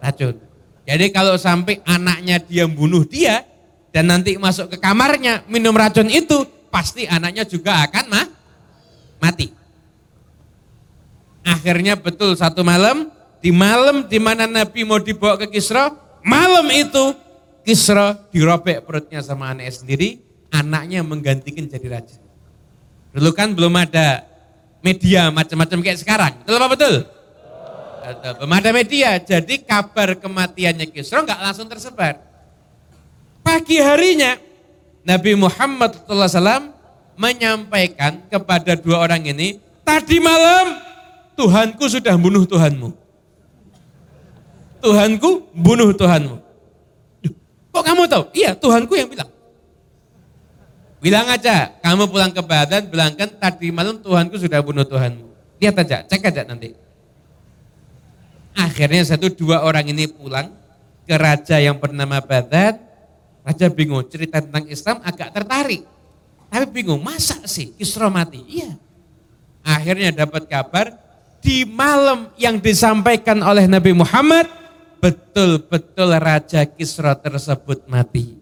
racun. 0.03 0.35
Jadi 0.83 1.05
kalau 1.15 1.39
sampai 1.39 1.79
anaknya 1.87 2.43
dia 2.43 2.67
membunuh 2.67 3.07
dia, 3.07 3.47
dan 3.95 4.11
nanti 4.11 4.35
masuk 4.35 4.75
ke 4.75 4.77
kamarnya 4.81 5.47
minum 5.47 5.71
racun 5.71 6.11
itu, 6.11 6.43
pasti 6.75 7.07
anaknya 7.07 7.47
juga 7.47 7.87
akan 7.87 8.05
mah, 8.11 8.27
mati. 9.23 9.47
Akhirnya 11.47 11.95
betul 11.95 12.35
satu 12.35 12.67
malam, 12.67 13.07
di 13.39 13.55
malam 13.55 14.03
di 14.11 14.19
mana 14.19 14.43
Nabi 14.43 14.83
mau 14.83 14.99
dibawa 14.99 15.39
ke 15.39 15.47
Kisra, 15.55 15.95
malam 16.19 16.67
itu 16.75 17.15
Kisra 17.63 18.19
dirobek 18.27 18.83
perutnya 18.83 19.23
sama 19.23 19.55
anaknya 19.55 19.71
sendiri, 19.71 20.19
anaknya 20.51 20.99
menggantikan 20.99 21.63
jadi 21.63 21.87
raja. 21.87 22.19
Dulu 23.15 23.31
kan 23.31 23.55
belum 23.55 23.71
ada 23.79 24.27
media 24.83 25.31
macam-macam 25.31 25.79
kayak 25.79 25.99
sekarang. 26.03 26.33
Betul 26.43 26.59
apa 26.59 26.69
betul? 26.75 26.95
Betul. 28.05 28.31
Belum 28.35 28.51
ada 28.51 28.69
media, 28.75 29.09
jadi 29.23 29.55
kabar 29.63 30.19
kematiannya 30.19 30.91
Kisra 30.91 31.23
nggak 31.23 31.39
langsung 31.39 31.71
tersebar. 31.71 32.19
Pagi 33.39 33.79
harinya 33.79 34.44
Nabi 35.05 35.37
Muhammad 35.37 36.01
SAW 36.09 36.73
menyampaikan 37.15 38.25
kepada 38.27 38.73
dua 38.73 39.05
orang 39.05 39.21
ini, 39.21 39.61
tadi 39.85 40.17
malam 40.17 40.81
Tuhanku 41.37 41.85
sudah 41.85 42.17
bunuh 42.17 42.43
Tuhanmu. 42.43 42.89
Tuhanku 44.81 45.29
bunuh 45.53 45.93
Tuhanmu. 45.93 46.35
Kok 47.69 47.83
kamu 47.83 48.01
tahu? 48.09 48.23
Iya, 48.33 48.57
Tuhanku 48.57 48.93
yang 48.97 49.09
bilang. 49.11 49.29
Bilang 51.03 51.27
aja, 51.29 51.69
kamu 51.85 52.09
pulang 52.09 52.33
ke 52.33 52.41
Badan, 52.41 52.89
bilangkan 52.89 53.29
tadi 53.37 53.69
malam 53.69 54.01
Tuhanku 54.01 54.41
sudah 54.41 54.57
bunuh 54.65 54.87
Tuhanmu. 54.87 55.27
Lihat 55.61 55.75
aja, 55.85 56.01
cek 56.01 56.33
aja 56.33 56.41
nanti. 56.49 56.73
Akhirnya 58.55 59.03
satu 59.03 59.29
dua 59.29 59.61
orang 59.61 59.85
ini 59.91 60.07
pulang 60.07 60.49
ke 61.05 61.13
raja 61.13 61.61
yang 61.61 61.77
bernama 61.77 62.23
Badan. 62.23 62.79
Raja 63.45 63.69
bingung, 63.69 64.01
cerita 64.09 64.41
tentang 64.41 64.65
Islam 64.65 65.05
agak 65.05 65.29
tertarik. 65.29 65.85
Tapi 66.49 66.65
bingung, 66.73 66.97
masa 66.97 67.37
sih 67.45 67.77
Kisra 67.77 68.09
mati? 68.09 68.41
Iya. 68.49 68.73
Akhirnya 69.61 70.09
dapat 70.25 70.49
kabar, 70.49 70.97
di 71.45 71.61
malam 71.61 72.33
yang 72.41 72.57
disampaikan 72.57 73.37
oleh 73.45 73.69
Nabi 73.69 73.93
Muhammad, 73.93 74.49
betul-betul 74.97 76.09
Raja 76.17 76.65
Kisra 76.65 77.13
tersebut 77.13 77.85
mati. 77.85 78.33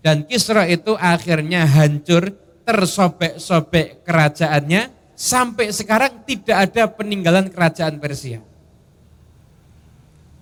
Dan 0.00 0.24
Kisra 0.24 0.64
itu 0.64 0.96
akhirnya 0.96 1.68
hancur, 1.68 2.32
tersobek-sobek 2.64 4.08
kerajaannya, 4.08 4.88
sampai 5.12 5.68
sekarang 5.68 6.24
tidak 6.24 6.72
ada 6.72 6.88
peninggalan 6.88 7.52
kerajaan 7.52 8.00
Persia. 8.00 8.40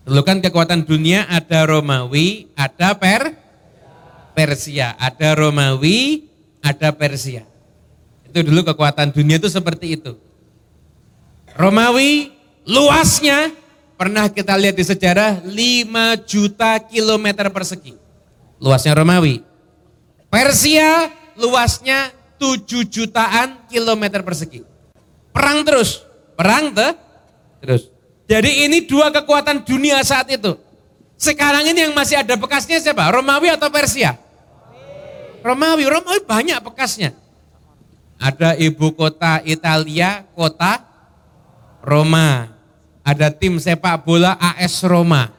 Dulu 0.06 0.22
kan 0.22 0.38
kekuatan 0.38 0.86
dunia 0.86 1.26
ada 1.26 1.66
Romawi, 1.66 2.54
ada 2.54 2.94
Per, 2.94 3.47
Persia, 4.38 4.95
ada 4.95 5.35
Romawi, 5.35 6.30
ada 6.62 6.95
Persia. 6.95 7.42
Itu 8.23 8.47
dulu 8.47 8.62
kekuatan 8.62 9.11
dunia 9.11 9.42
itu 9.42 9.50
seperti 9.50 9.99
itu. 9.99 10.14
Romawi 11.59 12.30
luasnya 12.62 13.50
pernah 13.99 14.30
kita 14.30 14.54
lihat 14.54 14.78
di 14.78 14.87
sejarah 14.87 15.42
5 15.42 15.50
juta 16.23 16.78
kilometer 16.87 17.50
persegi. 17.50 17.99
Luasnya 18.62 18.95
Romawi. 18.95 19.42
Persia 20.30 21.11
luasnya 21.35 22.14
7 22.38 22.87
jutaan 22.87 23.66
kilometer 23.66 24.23
persegi. 24.23 24.62
Perang 25.35 25.66
terus, 25.66 26.07
perang 26.38 26.71
te, 26.71 26.95
terus. 27.59 27.90
Jadi 28.30 28.71
ini 28.71 28.87
dua 28.87 29.11
kekuatan 29.11 29.66
dunia 29.66 29.99
saat 30.07 30.31
itu. 30.31 30.55
Sekarang 31.18 31.66
ini 31.66 31.90
yang 31.90 31.96
masih 31.96 32.22
ada 32.22 32.38
bekasnya 32.38 32.79
siapa? 32.79 33.11
Romawi 33.11 33.51
atau 33.51 33.66
Persia? 33.66 34.27
Romawi, 35.42 35.85
Romawi 35.87 36.20
banyak 36.27 36.59
bekasnya. 36.62 37.14
Ada 38.18 38.59
ibu 38.59 38.90
kota 38.92 39.38
Italia, 39.46 40.27
kota 40.35 40.83
Roma. 41.83 42.51
Ada 43.07 43.33
tim 43.33 43.57
sepak 43.57 44.05
bola 44.05 44.37
AS 44.37 44.85
Roma. 44.85 45.33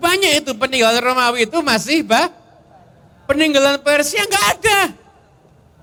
Banyak 0.00 0.40
itu 0.40 0.56
peninggalan 0.56 1.02
Romawi 1.02 1.44
itu 1.44 1.60
masih 1.60 2.00
bah. 2.06 2.32
Peninggalan 3.28 3.78
Persia 3.84 4.24
nggak 4.24 4.46
ada. 4.56 4.78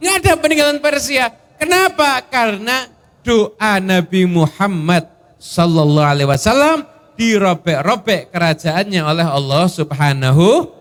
Nggak 0.02 0.16
ada 0.26 0.32
peninggalan 0.42 0.80
Persia. 0.82 1.30
Kenapa? 1.62 2.26
Karena 2.26 2.90
doa 3.22 3.78
Nabi 3.78 4.26
Muhammad 4.26 5.06
Sallallahu 5.38 6.10
Alaihi 6.18 6.30
Wasallam 6.30 6.88
dirobek-robek 7.18 8.34
kerajaannya 8.34 9.02
oleh 9.06 9.26
Allah 9.26 9.66
Subhanahu 9.70 10.77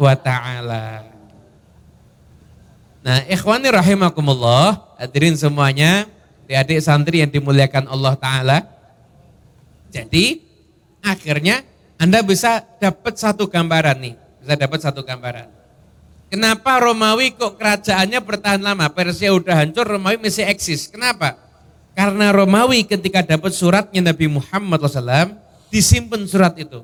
wa 0.00 0.14
Ta'ala. 0.16 1.06
Nah, 3.06 3.22
ikhwani 3.30 3.70
rahimakumullah, 3.70 4.98
hadirin 4.98 5.38
semuanya, 5.38 6.10
adik-adik 6.46 6.78
santri 6.82 7.22
yang 7.22 7.30
dimuliakan 7.30 7.86
Allah 7.86 8.14
Ta'ala. 8.18 8.58
Jadi, 9.94 10.42
akhirnya 11.00 11.62
Anda 11.96 12.20
bisa 12.26 12.66
dapat 12.82 13.14
satu 13.14 13.46
gambaran 13.46 13.96
nih, 14.02 14.14
bisa 14.42 14.54
dapat 14.58 14.78
satu 14.82 15.06
gambaran. 15.06 15.48
Kenapa 16.26 16.82
Romawi 16.82 17.38
kok 17.38 17.54
kerajaannya 17.54 18.18
bertahan 18.18 18.58
lama? 18.58 18.90
Persia 18.90 19.30
udah 19.30 19.62
hancur, 19.62 19.86
Romawi 19.86 20.18
masih 20.18 20.42
eksis. 20.50 20.90
Kenapa? 20.90 21.38
Karena 21.94 22.34
Romawi 22.34 22.82
ketika 22.82 23.22
dapat 23.22 23.54
suratnya 23.54 24.10
Nabi 24.10 24.26
Muhammad 24.26 24.82
SAW, 24.82 25.38
disimpan 25.70 26.26
surat 26.26 26.58
itu. 26.58 26.82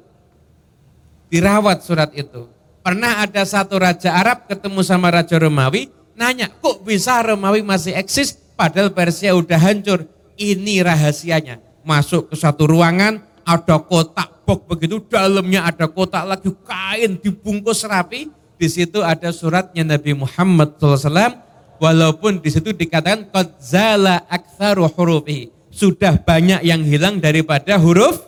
Dirawat 1.27 1.83
surat 1.83 2.15
itu. 2.15 2.47
Pernah 2.83 3.23
ada 3.23 3.47
satu 3.47 3.79
raja 3.79 4.11
Arab 4.11 4.51
ketemu 4.51 4.83
sama 4.83 5.15
raja 5.15 5.39
Romawi, 5.39 5.87
nanya, 6.19 6.51
kok 6.51 6.83
bisa 6.83 7.23
Romawi 7.23 7.63
masih 7.63 7.95
eksis 7.95 8.35
padahal 8.59 8.91
Persia 8.91 9.39
udah 9.39 9.55
hancur? 9.55 10.11
Ini 10.35 10.83
rahasianya. 10.83 11.63
Masuk 11.87 12.35
ke 12.35 12.37
satu 12.39 12.67
ruangan, 12.67 13.23
ada 13.47 13.79
kotak 13.79 14.43
box 14.43 14.67
begitu, 14.67 14.99
dalamnya 15.07 15.63
ada 15.63 15.87
kotak 15.87 16.27
lagi 16.27 16.51
kain 16.67 17.23
dibungkus 17.23 17.87
rapi. 17.87 18.35
Di 18.59 18.67
situ 18.67 18.99
ada 18.99 19.31
suratnya 19.31 19.87
Nabi 19.87 20.19
Muhammad 20.19 20.75
SAW, 20.83 21.39
walaupun 21.79 22.43
di 22.43 22.51
situ 22.51 22.75
dikatakan 22.75 23.31
qad 23.31 23.63
zala 23.63 24.27
aktsaru 24.27 24.91
hurufi. 24.91 25.55
Sudah 25.71 26.19
banyak 26.19 26.67
yang 26.67 26.83
hilang 26.83 27.23
daripada 27.23 27.79
huruf 27.79 28.21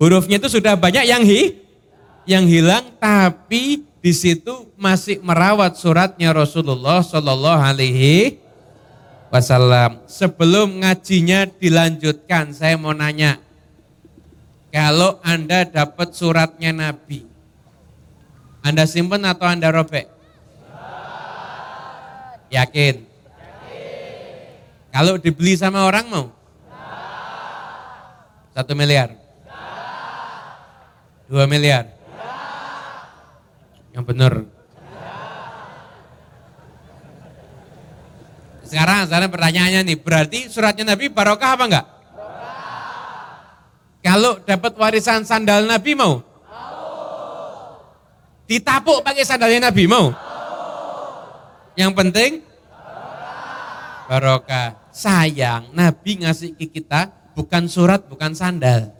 hurufnya 0.00 0.40
itu 0.40 0.48
sudah 0.48 0.74
banyak 0.74 1.04
yang 1.04 1.20
hi 1.20 1.62
yang 2.28 2.46
hilang 2.46 2.94
tapi 2.98 3.82
di 4.02 4.12
situ 4.14 4.70
masih 4.74 5.22
merawat 5.22 5.78
suratnya 5.78 6.34
Rasulullah 6.34 7.02
Shallallahu 7.02 7.62
alaihi 7.62 8.42
wasallam. 9.30 10.02
Sebelum 10.10 10.82
ngajinya 10.82 11.46
dilanjutkan, 11.46 12.50
saya 12.50 12.74
mau 12.74 12.90
nanya. 12.90 13.38
Kalau 14.74 15.22
Anda 15.22 15.68
dapat 15.68 16.16
suratnya 16.18 16.74
Nabi, 16.74 17.22
Anda 18.64 18.90
simpen 18.90 19.22
atau 19.22 19.46
Anda 19.46 19.70
robek? 19.70 20.10
Yakin? 22.52 23.08
Kalau 24.92 25.16
dibeli 25.16 25.56
sama 25.56 25.88
orang 25.88 26.04
mau? 26.10 26.26
Satu 28.52 28.76
miliar? 28.76 29.16
Dua 31.24 31.48
miliar? 31.48 32.01
Yang 33.92 34.04
benar. 34.08 34.32
Sekarang, 38.64 39.04
sekarang 39.04 39.28
pertanyaannya 39.28 39.80
nih, 39.84 39.98
berarti 40.00 40.38
suratnya 40.48 40.96
Nabi 40.96 41.12
barokah 41.12 41.50
apa 41.52 41.64
enggak? 41.68 41.86
Kalau 44.02 44.40
dapat 44.42 44.72
warisan 44.80 45.28
sandal 45.28 45.68
Nabi 45.68 45.92
mau? 45.92 46.24
Ditapuk 48.48 49.04
pakai 49.04 49.28
sandalnya 49.28 49.68
Nabi 49.68 49.84
mau? 49.84 50.10
Yang 51.76 51.92
penting 51.94 52.30
barokah. 54.08 54.80
Sayang, 54.92 55.72
Nabi 55.72 56.20
ngasih 56.20 56.52
ke 56.52 56.68
kita 56.68 57.08
bukan 57.32 57.64
surat, 57.64 58.04
bukan 58.12 58.36
sandal. 58.36 58.92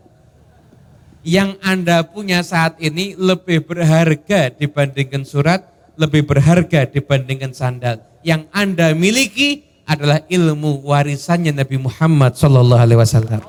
Yang 1.23 1.55
Anda 1.63 2.03
punya 2.03 2.43
saat 2.43 2.75
ini 2.83 3.15
lebih 3.15 3.63
berharga 3.63 4.51
dibandingkan 4.51 5.23
surat, 5.23 5.63
lebih 5.95 6.27
berharga 6.27 6.83
dibandingkan 6.83 7.55
sandal. 7.55 8.03
Yang 8.27 8.51
Anda 8.51 8.91
miliki 8.91 9.63
adalah 9.87 10.23
ilmu 10.27 10.83
warisannya 10.83 11.55
Nabi 11.55 11.79
Muhammad 11.79 12.35
Sallallahu 12.35 12.83
Alaihi 12.83 12.99
Wasallam. 12.99 13.43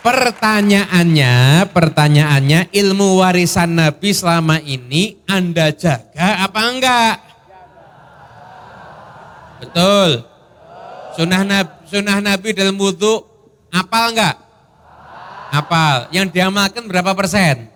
Pertanyaannya, 0.00 1.68
pertanyaannya 1.76 2.72
ilmu 2.72 3.20
warisan 3.20 3.76
Nabi 3.76 4.16
selama 4.16 4.56
ini 4.64 5.20
Anda 5.28 5.76
jaga 5.76 6.40
apa 6.40 6.60
enggak? 6.72 7.16
Betul. 9.60 10.24
Sunnah 11.20 11.44
Nabi, 11.44 11.79
sunnah 11.90 12.22
Nabi 12.22 12.54
dalam 12.54 12.78
wudhu 12.78 13.26
apal 13.74 14.14
enggak? 14.14 14.38
Apal. 15.50 16.06
Yang 16.14 16.38
diamalkan 16.38 16.86
berapa 16.86 17.10
persen? 17.18 17.66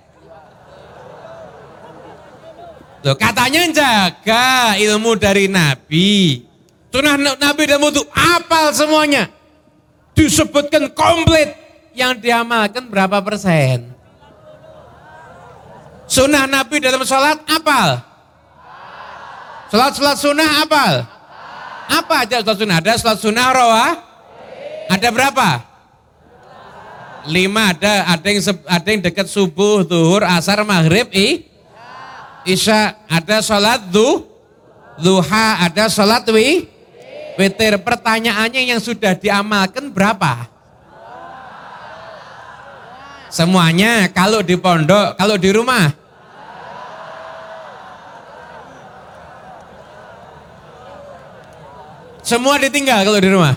Tuh, 3.02 3.18
katanya 3.18 3.68
jaga 3.74 4.78
ilmu 4.78 5.18
dari 5.18 5.50
Nabi. 5.50 6.46
Sunnah 6.94 7.18
Nabi 7.18 7.62
dalam 7.66 7.90
wudhu 7.90 8.06
apal 8.14 8.70
semuanya. 8.70 9.26
Disebutkan 10.14 10.94
komplit 10.94 11.50
yang 11.98 12.14
diamalkan 12.14 12.86
berapa 12.86 13.18
persen? 13.18 13.90
Sunnah 16.06 16.46
Nabi 16.46 16.78
dalam 16.78 17.02
sholat 17.02 17.42
apal? 17.50 17.98
Sholat-sholat 19.74 20.16
sunnah 20.22 20.50
apal? 20.62 21.13
Apa 21.88 22.24
aja 22.24 22.40
sholat 22.40 22.58
sunnah? 22.58 22.78
Ada 22.80 22.92
sholat 23.00 23.18
sunnah 23.20 23.48
rawah? 23.52 23.92
Ada 24.88 25.08
berapa? 25.12 25.48
Lima 27.24 27.72
ada, 27.72 28.04
ada 28.04 28.26
yang 28.28 28.44
ada 28.68 28.88
yang 28.92 29.00
dekat 29.00 29.26
subuh, 29.32 29.80
duhur, 29.80 30.20
asar, 30.28 30.60
maghrib, 30.60 31.08
i, 31.08 31.48
isya. 32.44 33.00
Ada 33.08 33.40
sholat 33.40 33.88
du, 33.88 34.28
duha, 35.00 35.64
ada 35.64 35.88
sholat 35.88 36.28
wi, 36.28 36.68
witir. 37.40 37.80
Pertanyaannya 37.80 38.68
yang 38.68 38.80
sudah 38.80 39.16
diamalkan 39.16 39.88
berapa? 39.88 40.52
Semuanya 43.32 44.06
kalau 44.12 44.44
di 44.44 44.54
pondok, 44.54 45.16
kalau 45.16 45.34
di 45.40 45.50
rumah. 45.50 46.03
Semua 52.24 52.56
ditinggal 52.56 53.04
kalau 53.04 53.20
di 53.20 53.28
rumah. 53.28 53.54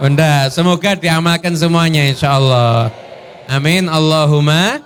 Bunda, 0.00 0.48
semoga 0.48 0.96
diamalkan 0.96 1.52
semuanya 1.52 2.08
insya 2.08 2.40
Allah. 2.40 2.88
Amin. 3.44 3.84
Allahumma. 3.84 4.80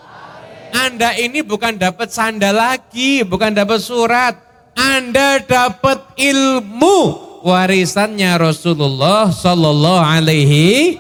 Anda 0.74 1.14
ini 1.14 1.46
bukan 1.46 1.79
dapat 1.79 2.11
sandal 2.11 2.50
lagi, 2.50 3.22
bukan 3.22 3.55
dapat 3.55 3.79
surat. 3.79 4.35
Anda 4.74 5.38
dapat 5.38 6.18
ilmu 6.18 6.98
warisannya 7.46 8.35
Rasulullah 8.38 9.31
Sallallahu 9.31 10.03
Alaihi 10.03 10.98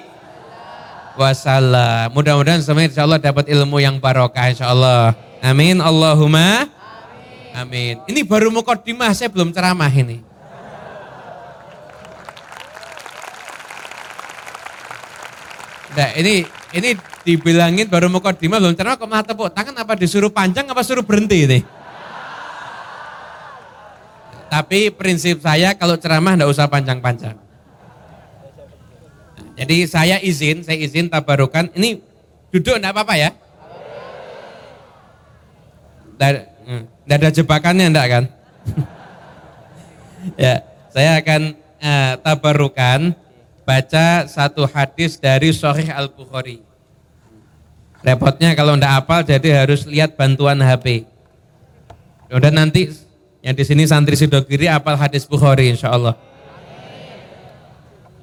Wasallam. 1.18 2.14
Mudah-mudahan 2.14 2.62
semuanya 2.62 2.94
insya 2.94 3.02
Allah 3.02 3.18
dapat 3.18 3.50
ilmu 3.50 3.82
yang 3.82 3.98
barokah 3.98 4.46
insya 4.46 4.70
Allah. 4.70 5.18
Amin. 5.42 5.82
Allahumma. 5.82 6.70
Amin. 7.50 7.98
Ini 8.06 8.22
baru 8.22 8.54
mukaddimah, 8.54 9.10
saya 9.10 9.26
belum 9.26 9.50
ceramah 9.50 9.90
ini. 9.90 10.29
Nah, 15.90 16.14
ini 16.14 16.46
ini 16.70 16.94
dibilangin 17.26 17.90
baru 17.90 18.06
mukaddimah 18.06 18.62
belum 18.62 18.78
ceramah 18.78 18.96
kok 18.96 19.08
malah 19.10 19.26
tepuk 19.26 19.50
tangan 19.50 19.74
apa 19.74 19.98
disuruh 19.98 20.30
panjang 20.30 20.70
apa 20.70 20.82
suruh 20.86 21.02
berhenti 21.02 21.50
ini? 21.50 21.60
Tapi 24.50 24.90
prinsip 24.90 25.42
saya 25.42 25.74
kalau 25.78 25.94
ceramah 25.98 26.34
enggak 26.34 26.50
usah 26.50 26.66
panjang-panjang. 26.66 27.38
Jadi 29.54 29.76
saya 29.86 30.16
izin, 30.18 30.66
saya 30.66 30.78
izin 30.78 31.06
tabarukan. 31.06 31.70
Ini 31.74 32.02
duduk 32.50 32.78
enggak 32.78 32.94
apa-apa 32.94 33.14
ya? 33.14 33.30
Enggak 36.18 37.18
ada 37.18 37.30
jebakannya 37.30 37.86
enggak 37.90 38.06
kan? 38.10 38.24
ya, 40.44 40.54
saya 40.90 41.18
akan 41.18 41.54
eh, 41.82 42.12
tabarukan 42.22 43.14
baca 43.70 44.26
satu 44.26 44.66
hadis 44.66 45.14
dari 45.14 45.54
Sahih 45.54 45.94
Al-Bukhari. 45.94 46.58
Repotnya 48.02 48.58
kalau 48.58 48.74
ndak 48.74 48.90
hafal 48.98 49.22
jadi 49.22 49.62
harus 49.62 49.86
lihat 49.86 50.18
bantuan 50.18 50.58
HP. 50.58 51.06
Udah 52.34 52.50
nanti 52.50 52.90
yang 53.38 53.54
di 53.54 53.62
sini 53.62 53.86
santri 53.86 54.18
Sidogiri 54.18 54.66
apal 54.66 54.98
hadis 54.98 55.22
Bukhari 55.22 55.70
insya 55.70 55.94
Allah. 55.94 56.18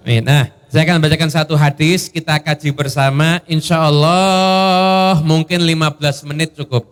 Nah, 0.08 0.52
saya 0.68 0.84
akan 0.88 1.04
bacakan 1.04 1.32
satu 1.32 1.56
hadis, 1.56 2.12
kita 2.12 2.40
kaji 2.44 2.76
bersama. 2.76 3.40
Insya 3.48 3.88
Allah 3.88 5.20
mungkin 5.24 5.64
15 5.64 6.28
menit 6.28 6.56
cukup. 6.60 6.88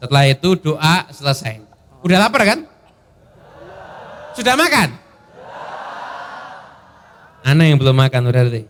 Setelah 0.00 0.24
itu 0.28 0.56
doa 0.56 1.08
selesai. 1.12 1.64
Udah 2.04 2.16
lapar 2.20 2.44
kan? 2.44 2.60
Sudah 4.36 4.52
makan? 4.52 5.05
Anak 7.46 7.70
yang 7.70 7.78
belum 7.78 7.94
makan 7.94 8.26
berarti. 8.26 8.66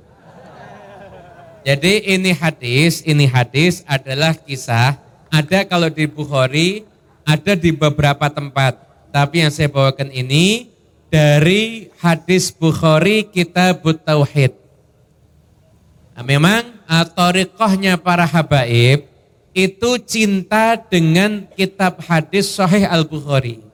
Jadi 1.65 2.13
ini 2.13 2.37
hadis, 2.37 3.01
ini 3.09 3.25
hadis 3.25 3.81
adalah 3.89 4.37
kisah. 4.37 5.01
Ada 5.33 5.65
kalau 5.65 5.89
di 5.89 6.05
Bukhari, 6.05 6.85
ada 7.25 7.57
di 7.57 7.73
beberapa 7.73 8.29
tempat. 8.29 8.77
Tapi 9.09 9.41
yang 9.41 9.51
saya 9.51 9.73
bawakan 9.73 10.13
ini 10.13 10.69
dari 11.09 11.89
hadis 11.97 12.53
Bukhari 12.53 13.25
kitab 13.25 13.81
Tauhid. 13.81 14.53
Nah, 16.13 16.25
memang 16.25 16.77
torikohnya 17.17 17.97
para 17.97 18.29
habaib 18.29 19.09
itu 19.57 19.91
cinta 20.05 20.77
dengan 20.77 21.49
kitab 21.57 22.05
hadis 22.05 22.53
Sahih 22.53 22.85
Al-Bukhari. 22.85 23.65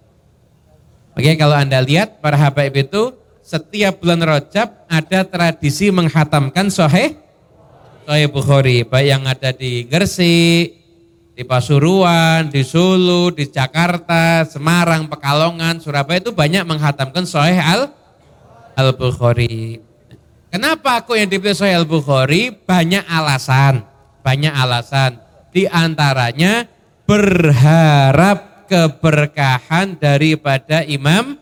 Oke, 1.18 1.34
kalau 1.34 1.58
Anda 1.58 1.82
lihat 1.82 2.22
para 2.22 2.38
habaib 2.38 2.72
itu 2.78 3.18
setiap 3.42 3.98
bulan 3.98 4.22
Rajab 4.22 4.86
ada 4.86 5.20
tradisi 5.26 5.90
menghatamkan 5.90 6.70
Sahih 6.70 7.18
Sahih 8.02 8.26
Bukhari, 8.30 8.82
baik 8.82 9.08
yang 9.14 9.22
ada 9.30 9.54
di 9.54 9.86
Gresik, 9.86 10.74
di 11.32 11.42
Pasuruan, 11.46 12.50
di 12.50 12.66
Solo, 12.66 13.30
di 13.30 13.46
Jakarta, 13.46 14.42
Semarang, 14.42 15.06
Pekalongan, 15.06 15.78
Surabaya 15.78 16.18
itu 16.18 16.34
banyak 16.34 16.66
menghatamkan 16.66 17.22
Sahih 17.22 17.62
Al 17.62 17.94
Al 18.74 18.90
Bukhari. 18.98 19.78
Kenapa 20.50 20.98
aku 20.98 21.14
yang 21.14 21.30
dipilih 21.30 21.54
Sahih 21.54 21.78
Al 21.78 21.86
Bukhari? 21.86 22.50
Banyak 22.50 23.06
alasan, 23.06 23.86
banyak 24.26 24.50
alasan. 24.50 25.22
Di 25.54 25.70
antaranya 25.70 26.66
berharap 27.06 28.66
keberkahan 28.66 29.94
daripada 30.00 30.82
Imam 30.82 31.41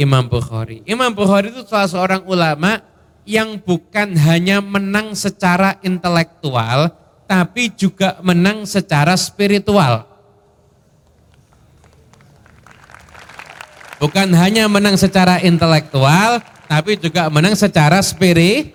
Imam 0.00 0.24
Bukhari. 0.24 0.80
Imam 0.88 1.12
Bukhari 1.12 1.52
itu 1.52 1.60
salah 1.68 1.84
seorang 1.84 2.24
ulama 2.24 2.80
yang 3.28 3.60
bukan 3.60 4.16
hanya 4.16 4.64
menang 4.64 5.12
secara 5.12 5.76
intelektual, 5.84 6.88
tapi 7.28 7.68
juga 7.76 8.16
menang 8.24 8.64
secara 8.64 9.12
spiritual. 9.20 10.08
Bukan 14.00 14.32
hanya 14.32 14.64
menang 14.72 14.96
secara 14.96 15.44
intelektual, 15.44 16.40
tapi 16.64 16.96
juga 16.96 17.28
menang 17.28 17.52
secara 17.52 18.00
spiri, 18.00 18.72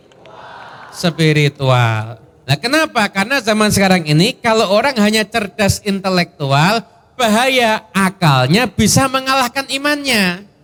spiritual. 0.93 2.21
Nah 2.45 2.57
kenapa? 2.61 3.09
Karena 3.09 3.41
zaman 3.41 3.73
sekarang 3.73 4.05
ini 4.05 4.37
kalau 4.37 4.69
orang 4.69 4.93
hanya 5.01 5.25
cerdas 5.25 5.81
intelektual, 5.81 6.85
bahaya 7.17 7.89
akalnya 7.89 8.69
bisa 8.69 9.09
mengalahkan 9.09 9.65
imannya. 9.65 10.54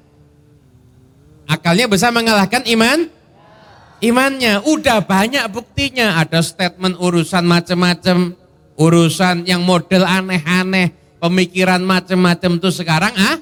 Akalnya 1.52 1.92
bisa 1.92 2.08
mengalahkan 2.16 2.64
iman, 2.64 3.12
imannya. 4.00 4.64
Udah 4.64 5.04
banyak 5.04 5.44
buktinya. 5.52 6.16
Ada 6.24 6.40
statement 6.40 6.96
urusan 6.96 7.44
macam-macam, 7.44 8.32
urusan 8.80 9.44
yang 9.44 9.60
model 9.60 10.08
aneh-aneh, 10.08 10.96
pemikiran 11.20 11.84
macam-macam 11.84 12.56
tuh 12.56 12.72
sekarang 12.72 13.12
ah 13.20 13.36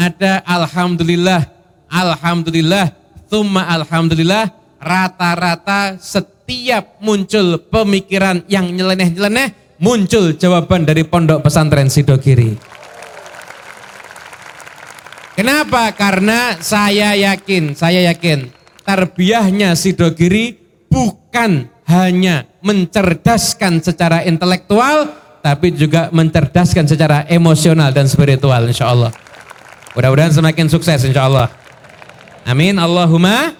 ada 0.00 0.40
alhamdulillah, 0.48 1.44
alhamdulillah, 1.92 2.96
thumma 3.28 3.68
alhamdulillah, 3.68 4.48
rata-rata 4.80 6.00
setiap 6.00 6.96
muncul 7.04 7.60
pemikiran 7.68 8.40
yang 8.48 8.72
nyeleneh-nyeleneh, 8.72 9.76
muncul 9.76 10.32
jawaban 10.40 10.88
dari 10.88 11.04
pondok 11.04 11.44
pesantren 11.44 11.92
Sidogiri. 11.92 12.79
Kenapa? 15.40 15.88
Karena 15.96 16.60
saya 16.60 17.16
yakin, 17.16 17.72
saya 17.72 18.12
yakin 18.12 18.52
tarbiyahnya 18.84 19.72
Sidogiri 19.72 20.52
bukan 20.92 21.64
hanya 21.88 22.44
mencerdaskan 22.60 23.80
secara 23.80 24.20
intelektual, 24.28 25.08
tapi 25.40 25.72
juga 25.72 26.12
mencerdaskan 26.12 26.84
secara 26.84 27.24
emosional 27.24 27.88
dan 27.88 28.04
spiritual 28.04 28.68
insya 28.68 28.92
Allah. 28.92 29.16
Mudah-mudahan 29.96 30.28
semakin 30.28 30.68
sukses 30.68 31.08
insya 31.08 31.24
Allah. 31.24 31.48
Amin. 32.44 32.76
Allahumma. 32.76 33.56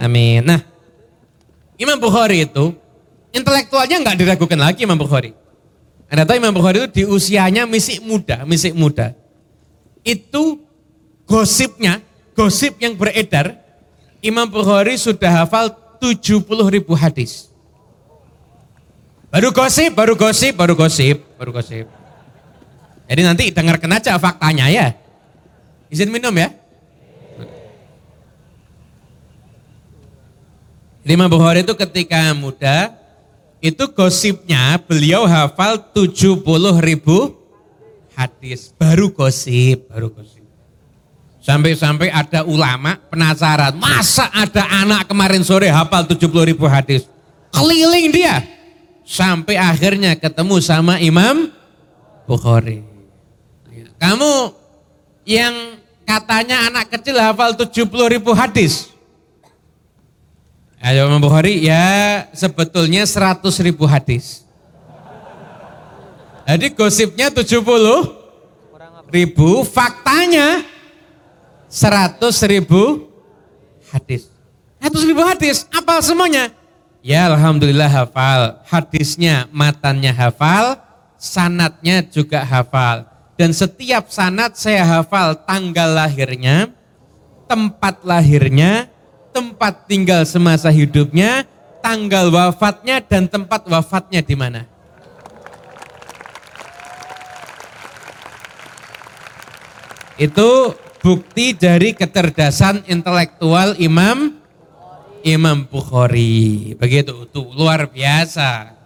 Amin. 0.00 0.48
Nah, 0.48 0.64
Imam 1.76 2.00
Bukhari 2.00 2.48
itu 2.48 2.72
intelektualnya 3.36 4.00
nggak 4.00 4.16
diragukan 4.16 4.56
lagi 4.56 4.88
Imam 4.88 4.96
Bukhari. 4.96 5.36
Anda 6.08 6.24
tahu 6.24 6.40
Imam 6.40 6.56
Bukhari 6.56 6.88
itu 6.88 6.88
di 6.88 7.04
usianya 7.04 7.68
masih 7.68 8.00
muda, 8.00 8.48
masih 8.48 8.72
muda. 8.72 9.12
Itu 10.00 10.69
gosipnya, 11.30 12.02
gosip 12.34 12.82
yang 12.82 12.98
beredar, 12.98 13.54
Imam 14.18 14.50
Bukhari 14.50 14.98
sudah 14.98 15.46
hafal 15.46 15.70
70 16.02 16.42
ribu 16.66 16.98
hadis. 16.98 17.46
Baru 19.30 19.54
gosip, 19.54 19.94
baru 19.94 20.18
gosip, 20.18 20.58
baru 20.58 20.74
gosip, 20.74 21.22
baru 21.38 21.54
gosip. 21.54 21.86
Jadi 23.06 23.22
nanti 23.22 23.44
dengarkan 23.54 23.94
aja 23.94 24.18
faktanya 24.18 24.66
ya. 24.66 24.90
Izin 25.86 26.10
minum 26.10 26.34
ya. 26.34 26.50
Imam 31.06 31.30
Bukhari 31.30 31.62
itu 31.62 31.74
ketika 31.78 32.34
muda, 32.34 32.98
Itu 33.60 33.92
gosipnya 33.92 34.80
beliau 34.80 35.28
hafal 35.28 35.76
70 35.92 36.80
ribu 36.80 37.36
hadis. 38.16 38.72
Baru 38.80 39.12
gosip, 39.12 39.84
baru 39.92 40.08
gosip. 40.08 40.39
Sampai-sampai 41.40 42.12
ada 42.12 42.44
ulama 42.44 43.00
penasaran, 43.08 43.72
masa 43.80 44.28
ada 44.28 44.60
anak 44.84 45.08
kemarin 45.08 45.40
sore 45.40 45.72
hafal 45.72 46.04
70 46.04 46.52
ribu 46.52 46.68
hadis. 46.68 47.08
Keliling 47.48 48.12
dia. 48.12 48.44
Sampai 49.08 49.56
akhirnya 49.56 50.14
ketemu 50.20 50.60
sama 50.60 51.00
Imam 51.00 51.48
Bukhari. 52.28 52.84
Kamu 53.96 54.52
yang 55.24 55.80
katanya 56.04 56.68
anak 56.68 56.92
kecil 56.92 57.16
hafal 57.16 57.56
70 57.56 57.88
ribu 57.88 58.36
hadis. 58.36 58.92
Ayo 60.80 61.08
Imam 61.08 61.24
Bukhari, 61.24 61.64
ya 61.64 62.24
sebetulnya 62.36 63.08
100 63.08 63.44
ribu 63.64 63.88
hadis. 63.88 64.44
Jadi 66.44 66.72
gosipnya 66.76 67.32
70 67.32 67.64
ribu, 69.12 69.64
faktanya 69.64 70.64
100 71.70 72.18
ribu 72.50 73.06
hadis. 73.94 74.26
100 74.82 75.06
ribu 75.06 75.22
hadis, 75.22 75.70
apal 75.70 76.02
semuanya? 76.02 76.50
Ya 77.00 77.30
Alhamdulillah 77.30 77.86
hafal, 77.86 78.58
hadisnya 78.66 79.46
matannya 79.54 80.10
hafal, 80.10 80.82
sanatnya 81.14 82.02
juga 82.02 82.42
hafal. 82.42 83.06
Dan 83.38 83.54
setiap 83.54 84.10
sanat 84.10 84.58
saya 84.58 84.82
hafal 84.82 85.32
tanggal 85.46 85.94
lahirnya, 85.94 86.74
tempat 87.46 88.02
lahirnya, 88.02 88.90
tempat 89.30 89.86
tinggal 89.86 90.26
semasa 90.26 90.68
hidupnya, 90.68 91.46
tanggal 91.80 92.28
wafatnya 92.34 93.00
dan 93.00 93.30
tempat 93.30 93.64
wafatnya 93.70 94.20
di 94.20 94.34
mana. 94.36 94.66
Itu 100.20 100.76
bukti 101.00 101.56
dari 101.56 101.96
kecerdasan 101.96 102.84
intelektual 102.86 103.74
Imam 103.80 104.36
Imam 105.20 105.68
Bukhari. 105.68 106.72
Begitu, 106.76 107.28
itu 107.28 107.40
luar 107.52 107.88
biasa. 107.88 108.76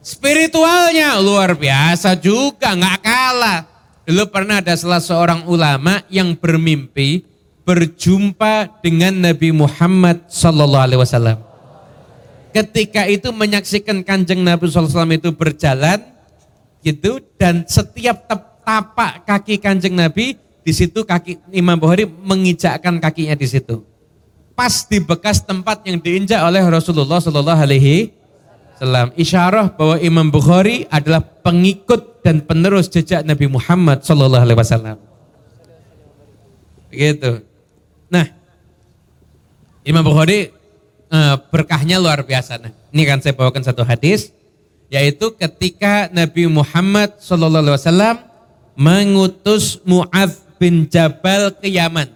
Spiritualnya 0.00 1.20
luar 1.20 1.52
biasa 1.52 2.16
juga, 2.16 2.72
nggak 2.72 3.00
kalah. 3.04 3.60
Dulu 4.08 4.24
pernah 4.32 4.64
ada 4.64 4.72
salah 4.72 5.04
seorang 5.04 5.44
ulama 5.44 6.00
yang 6.08 6.32
bermimpi 6.32 7.28
berjumpa 7.68 8.80
dengan 8.80 9.12
Nabi 9.12 9.52
Muhammad 9.52 10.24
Sallallahu 10.32 10.84
Alaihi 10.88 11.00
Wasallam. 11.04 11.38
Ketika 12.56 13.04
itu 13.04 13.28
menyaksikan 13.28 14.00
kanjeng 14.00 14.40
Nabi 14.40 14.72
Wasallam 14.72 15.12
itu 15.12 15.28
berjalan, 15.36 16.00
gitu, 16.80 17.20
dan 17.36 17.68
setiap 17.68 18.24
tapak 18.64 19.28
kaki 19.28 19.60
kanjeng 19.60 19.92
Nabi 19.92 20.40
di 20.68 20.76
situ 20.76 21.00
kaki 21.00 21.40
Imam 21.48 21.80
Bukhari 21.80 22.04
mengijakkan 22.04 23.00
kakinya 23.00 23.32
di 23.32 23.48
situ. 23.48 23.80
Pas 24.52 24.84
di 24.84 25.00
bekas 25.00 25.40
tempat 25.40 25.80
yang 25.88 25.96
diinjak 25.96 26.44
oleh 26.44 26.60
Rasulullah 26.60 27.24
Sallallahu 27.24 27.56
Alaihi 27.56 28.12
Wasallam. 28.76 29.08
Isyarah 29.16 29.72
bahwa 29.72 29.96
Imam 29.96 30.28
Bukhari 30.28 30.84
adalah 30.92 31.24
pengikut 31.24 32.20
dan 32.20 32.44
penerus 32.44 32.92
jejak 32.92 33.24
Nabi 33.24 33.48
Muhammad 33.48 34.04
Sallallahu 34.04 34.44
Alaihi 34.44 34.60
Wasallam. 34.60 34.96
Begitu. 36.92 37.40
Nah, 38.12 38.28
Imam 39.88 40.04
Bukhari 40.04 40.52
eh, 41.08 41.36
berkahnya 41.48 41.96
luar 41.96 42.28
biasa. 42.28 42.60
Nah, 42.60 42.76
ini 42.92 43.08
kan 43.08 43.24
saya 43.24 43.32
bawakan 43.32 43.64
satu 43.64 43.88
hadis, 43.88 44.36
yaitu 44.92 45.32
ketika 45.32 46.12
Nabi 46.12 46.44
Muhammad 46.44 47.16
SAW 47.24 48.20
mengutus 48.76 49.80
Mu'adz 49.88 50.47
bin 50.58 50.90
Jabal 50.90 51.54
ke 51.54 51.70
Yaman. 51.70 52.10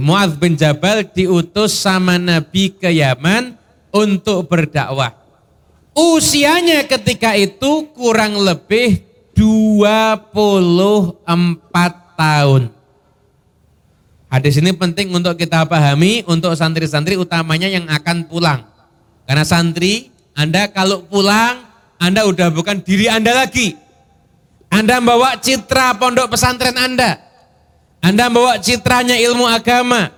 Mu'adz 0.00 0.40
bin 0.40 0.56
Jabal 0.56 1.04
diutus 1.04 1.76
sama 1.76 2.16
Nabi 2.16 2.72
ke 2.72 2.88
Yaman 2.88 3.60
untuk 3.92 4.48
berdakwah. 4.48 5.12
Usianya 5.92 6.88
ketika 6.88 7.36
itu 7.36 7.92
kurang 7.92 8.40
lebih 8.40 9.04
24 9.36 11.28
tahun. 12.16 12.72
Hadis 14.32 14.56
ini 14.56 14.72
penting 14.72 15.12
untuk 15.12 15.36
kita 15.36 15.68
pahami 15.68 16.24
untuk 16.24 16.56
santri-santri 16.56 17.20
utamanya 17.20 17.68
yang 17.68 17.84
akan 17.84 18.24
pulang. 18.24 18.64
Karena 19.28 19.44
santri, 19.44 20.08
Anda 20.32 20.72
kalau 20.72 21.04
pulang, 21.04 21.68
Anda 22.00 22.24
udah 22.24 22.48
bukan 22.48 22.80
diri 22.80 23.12
Anda 23.12 23.44
lagi. 23.44 23.76
Anda 24.72 25.04
bawa 25.04 25.36
citra 25.36 25.92
pondok 26.00 26.32
pesantren 26.32 26.72
Anda. 26.80 27.20
Anda 28.00 28.32
bawa 28.32 28.56
citranya 28.56 29.20
ilmu 29.20 29.44
agama. 29.44 30.08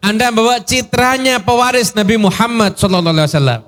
Anda 0.00 0.32
bawa 0.32 0.64
citranya 0.64 1.44
pewaris 1.44 1.92
Nabi 1.92 2.16
Muhammad 2.16 2.80
SAW. 2.80 3.60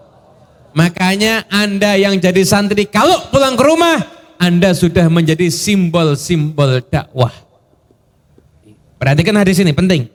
Makanya 0.73 1.45
Anda 1.53 2.01
yang 2.01 2.17
jadi 2.17 2.41
santri, 2.49 2.89
kalau 2.89 3.29
pulang 3.29 3.61
ke 3.61 3.65
rumah, 3.69 4.01
Anda 4.41 4.73
sudah 4.73 5.13
menjadi 5.13 5.53
simbol-simbol 5.53 6.81
dakwah. 6.89 7.37
Perhatikan 8.97 9.37
hadis 9.37 9.61
ini 9.61 9.77
penting. 9.77 10.09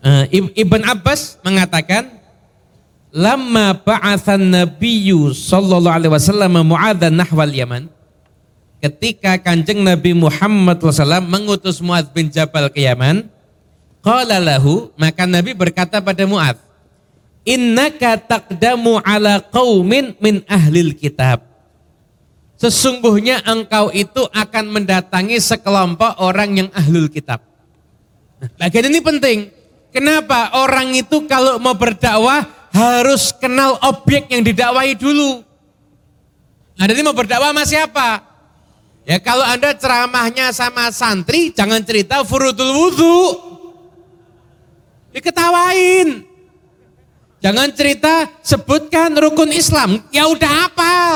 Uh, 0.00 0.24
Ibn 0.30 0.80
Abbas 0.86 1.42
mengatakan 1.42 2.19
lama 3.10 3.74
ba'athan 3.74 4.38
nabiyyu 4.38 5.34
sallallahu 5.34 5.96
alaihi 5.98 6.12
wasallam 6.14 6.54
mu'adhan 6.62 7.14
nahwal 7.14 7.50
yaman 7.50 7.90
ketika 8.80 9.36
kanjeng 9.42 9.84
Nabi 9.84 10.16
Muhammad 10.16 10.80
SAW 10.80 11.20
mengutus 11.20 11.82
Mu'adh 11.84 12.08
bin 12.16 12.32
Jabal 12.32 12.72
ke 12.72 12.86
Yaman 12.86 13.28
qala 14.00 14.40
lahu 14.40 14.88
maka 14.96 15.28
Nabi 15.28 15.52
berkata 15.52 16.00
pada 16.00 16.24
Mu'adh 16.24 16.56
innaka 17.44 18.16
taqdamu 18.16 19.02
ala 19.04 19.42
qaumin 19.52 20.16
min 20.22 20.40
ahlil 20.48 20.96
kitab 20.96 21.50
Sesungguhnya 22.60 23.40
engkau 23.48 23.88
itu 23.88 24.20
akan 24.36 24.68
mendatangi 24.68 25.40
sekelompok 25.40 26.20
orang 26.20 26.60
yang 26.60 26.68
ahlul 26.76 27.08
kitab. 27.08 27.40
Nah, 28.36 28.52
bagian 28.60 28.92
ini 28.92 29.00
penting. 29.00 29.38
Kenapa 29.88 30.52
orang 30.60 30.92
itu 30.92 31.24
kalau 31.24 31.56
mau 31.56 31.72
berdakwah 31.72 32.59
harus 32.70 33.34
kenal 33.34 33.78
objek 33.82 34.30
yang 34.30 34.42
didakwahi 34.46 34.94
dulu. 34.94 35.42
Nah, 36.78 36.88
ini 36.88 37.02
mau 37.04 37.12
berdakwah 37.12 37.52
sama 37.52 37.64
siapa? 37.66 38.08
Ya 39.04 39.18
kalau 39.20 39.42
Anda 39.44 39.74
ceramahnya 39.74 40.54
sama 40.54 40.88
santri, 40.94 41.50
jangan 41.52 41.82
cerita 41.82 42.22
furudul 42.22 42.72
wudhu. 42.72 43.20
Diketawain. 45.10 46.24
Jangan 47.40 47.68
cerita 47.72 48.28
sebutkan 48.44 49.16
rukun 49.16 49.50
Islam. 49.50 50.04
Ya 50.12 50.28
udah 50.28 50.50
hafal. 50.64 51.12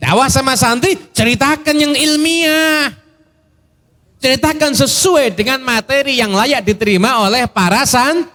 Dakwah 0.00 0.28
sama 0.28 0.58
santri, 0.58 0.98
ceritakan 1.14 1.76
yang 1.76 1.94
ilmiah. 1.94 2.92
Ceritakan 4.20 4.76
sesuai 4.76 5.32
dengan 5.32 5.64
materi 5.64 6.20
yang 6.20 6.36
layak 6.36 6.60
diterima 6.66 7.24
oleh 7.24 7.48
para 7.48 7.88
san, 7.88 8.28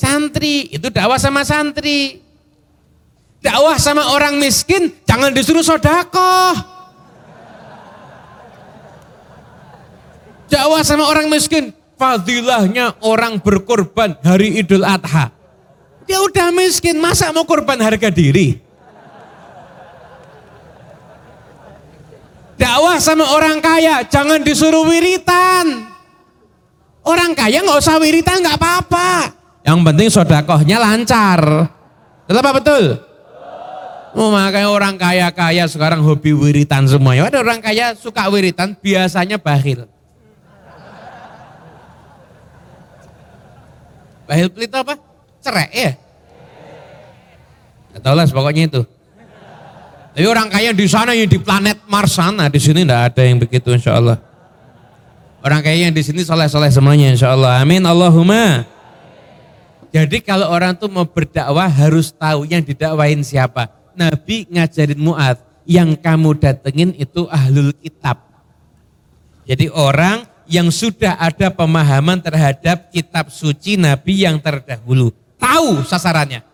santri. 0.00 0.72
Itu 0.72 0.88
dakwah 0.88 1.20
sama 1.20 1.44
santri. 1.44 2.24
Dakwah 3.40 3.80
sama 3.80 4.04
orang 4.12 4.36
miskin, 4.36 4.92
jangan 5.08 5.32
disuruh 5.32 5.64
sodakoh. 5.64 6.52
Dakwah 10.52 10.84
sama 10.84 11.08
orang 11.08 11.32
miskin, 11.32 11.72
fadilahnya 11.96 13.00
orang 13.00 13.40
berkorban 13.40 14.20
hari 14.20 14.60
idul 14.60 14.84
adha. 14.84 15.32
Dia 16.04 16.20
udah 16.20 16.52
miskin, 16.52 17.00
masa 17.00 17.32
mau 17.32 17.48
korban 17.48 17.80
harga 17.80 18.12
diri? 18.12 18.60
Dakwah 22.60 23.00
sama 23.00 23.24
orang 23.32 23.64
kaya, 23.64 24.04
jangan 24.04 24.44
disuruh 24.44 24.84
wiritan. 24.84 25.88
Orang 27.00 27.32
kaya 27.32 27.64
nggak 27.64 27.80
usah 27.80 27.96
wiritan 27.96 28.44
nggak 28.44 28.60
apa-apa. 28.60 29.39
Yang 29.60 29.78
penting 29.84 30.08
sodakohnya 30.08 30.76
lancar. 30.80 31.40
Betul 32.24 32.40
apa 32.40 32.52
betul? 32.56 32.84
Oh, 34.10 34.34
makanya 34.34 34.68
orang 34.74 34.98
kaya-kaya 34.98 35.70
sekarang 35.70 36.02
hobi 36.02 36.34
wiritan 36.34 36.82
semuanya. 36.90 37.30
Ada 37.30 37.46
orang 37.46 37.62
kaya 37.62 37.94
suka 37.94 38.26
wiritan, 38.26 38.74
biasanya 38.74 39.38
bahil. 39.38 39.86
Bahil 44.26 44.46
pelit 44.50 44.70
apa? 44.74 44.98
Cerai 45.38 45.70
ya? 45.70 45.90
Gak 47.94 48.02
tau 48.02 48.14
lah 48.14 48.26
pokoknya 48.26 48.62
itu. 48.66 48.82
Tapi 50.10 50.26
orang 50.26 50.50
kaya 50.50 50.74
di 50.74 50.86
sana 50.90 51.14
yang 51.14 51.30
di 51.30 51.38
planet 51.38 51.86
Mars 51.86 52.18
sana, 52.18 52.50
di 52.50 52.58
sini 52.58 52.82
tidak 52.82 53.14
ada 53.14 53.22
yang 53.22 53.38
begitu 53.38 53.70
insya 53.70 53.98
Allah. 53.98 54.18
Orang 55.40 55.62
kaya 55.62 55.86
yang 55.86 55.94
di 55.94 56.02
sini 56.02 56.26
soleh-soleh 56.26 56.70
semuanya 56.70 57.14
insya 57.14 57.30
Allah. 57.30 57.62
Amin 57.62 57.86
Allahumma. 57.86 58.66
Jadi 59.90 60.22
kalau 60.22 60.46
orang 60.46 60.78
tuh 60.78 60.86
mau 60.86 61.02
berdakwah 61.02 61.66
harus 61.66 62.14
tahu 62.14 62.46
yang 62.46 62.62
didakwain 62.62 63.26
siapa. 63.26 63.66
Nabi 63.98 64.46
ngajarin 64.46 65.02
Mu'ad, 65.02 65.42
yang 65.66 65.98
kamu 65.98 66.38
datengin 66.38 66.94
itu 66.94 67.26
ahlul 67.26 67.74
kitab. 67.74 68.22
Jadi 69.50 69.66
orang 69.66 70.22
yang 70.46 70.70
sudah 70.70 71.18
ada 71.18 71.50
pemahaman 71.50 72.22
terhadap 72.22 72.94
kitab 72.94 73.34
suci 73.34 73.74
Nabi 73.74 74.22
yang 74.22 74.38
terdahulu. 74.38 75.10
Tahu 75.42 75.82
sasarannya. 75.82 76.46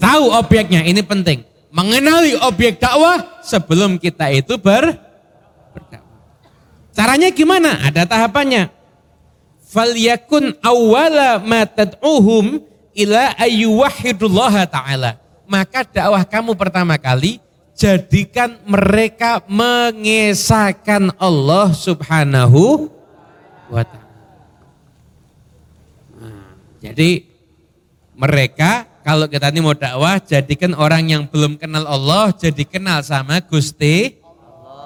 Tahu 0.00 0.32
objeknya, 0.32 0.88
ini 0.88 1.04
penting. 1.04 1.44
Mengenali 1.68 2.32
objek 2.40 2.80
dakwah 2.80 3.44
sebelum 3.44 4.00
kita 4.00 4.32
itu 4.32 4.56
ber, 4.56 4.88
berdakwah. 5.76 6.20
Caranya 6.96 7.28
gimana? 7.28 7.76
Ada 7.84 8.08
tahapannya 8.08 8.83
falyakun 9.74 10.54
awwala 10.62 11.42
ma 11.42 11.66
tad'uhum 11.66 12.62
ila 12.94 13.34
ayyuwahidullah 13.34 14.70
ta'ala. 14.70 15.18
Maka 15.50 15.82
dakwah 15.82 16.22
kamu 16.22 16.54
pertama 16.54 16.94
kali 16.94 17.42
jadikan 17.74 18.54
mereka 18.64 19.42
mengesahkan 19.50 21.10
Allah 21.18 21.74
Subhanahu 21.74 22.86
wa 23.66 23.82
taala. 23.82 24.14
Nah, 26.22 26.54
jadi 26.78 27.26
mereka 28.14 28.86
kalau 29.02 29.26
kita 29.26 29.50
ini 29.50 29.60
mau 29.60 29.74
dakwah 29.74 30.22
jadikan 30.22 30.72
orang 30.78 31.10
yang 31.10 31.22
belum 31.26 31.58
kenal 31.58 31.84
Allah 31.84 32.30
jadi 32.30 32.62
kenal 32.62 33.02
sama 33.02 33.42
Gusti 33.42 34.22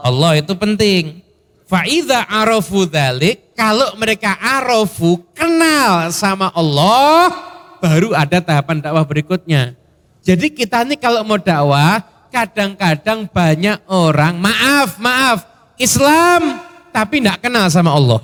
Allah 0.03 0.39
itu 0.39 0.55
penting. 0.55 1.23
Fa'idha 1.69 2.25
arafu 2.25 2.89
dhalik, 2.89 3.48
kalau 3.59 3.99
mereka 3.99 4.39
arafu, 4.39 5.19
kenal 5.35 6.15
sama 6.15 6.55
Allah, 6.55 7.35
baru 7.83 8.15
ada 8.15 8.39
tahapan 8.39 8.79
dakwah 8.79 9.03
berikutnya. 9.03 9.75
Jadi 10.23 10.55
kita 10.55 10.87
ini 10.87 10.95
kalau 10.95 11.27
mau 11.27 11.43
dakwah, 11.43 11.99
kadang-kadang 12.31 13.27
banyak 13.27 13.83
orang, 13.91 14.39
maaf, 14.39 15.03
maaf, 15.03 15.43
Islam 15.75 16.63
tapi 16.95 17.19
tidak 17.19 17.43
kenal 17.43 17.67
sama 17.67 17.99
Allah. 17.99 18.23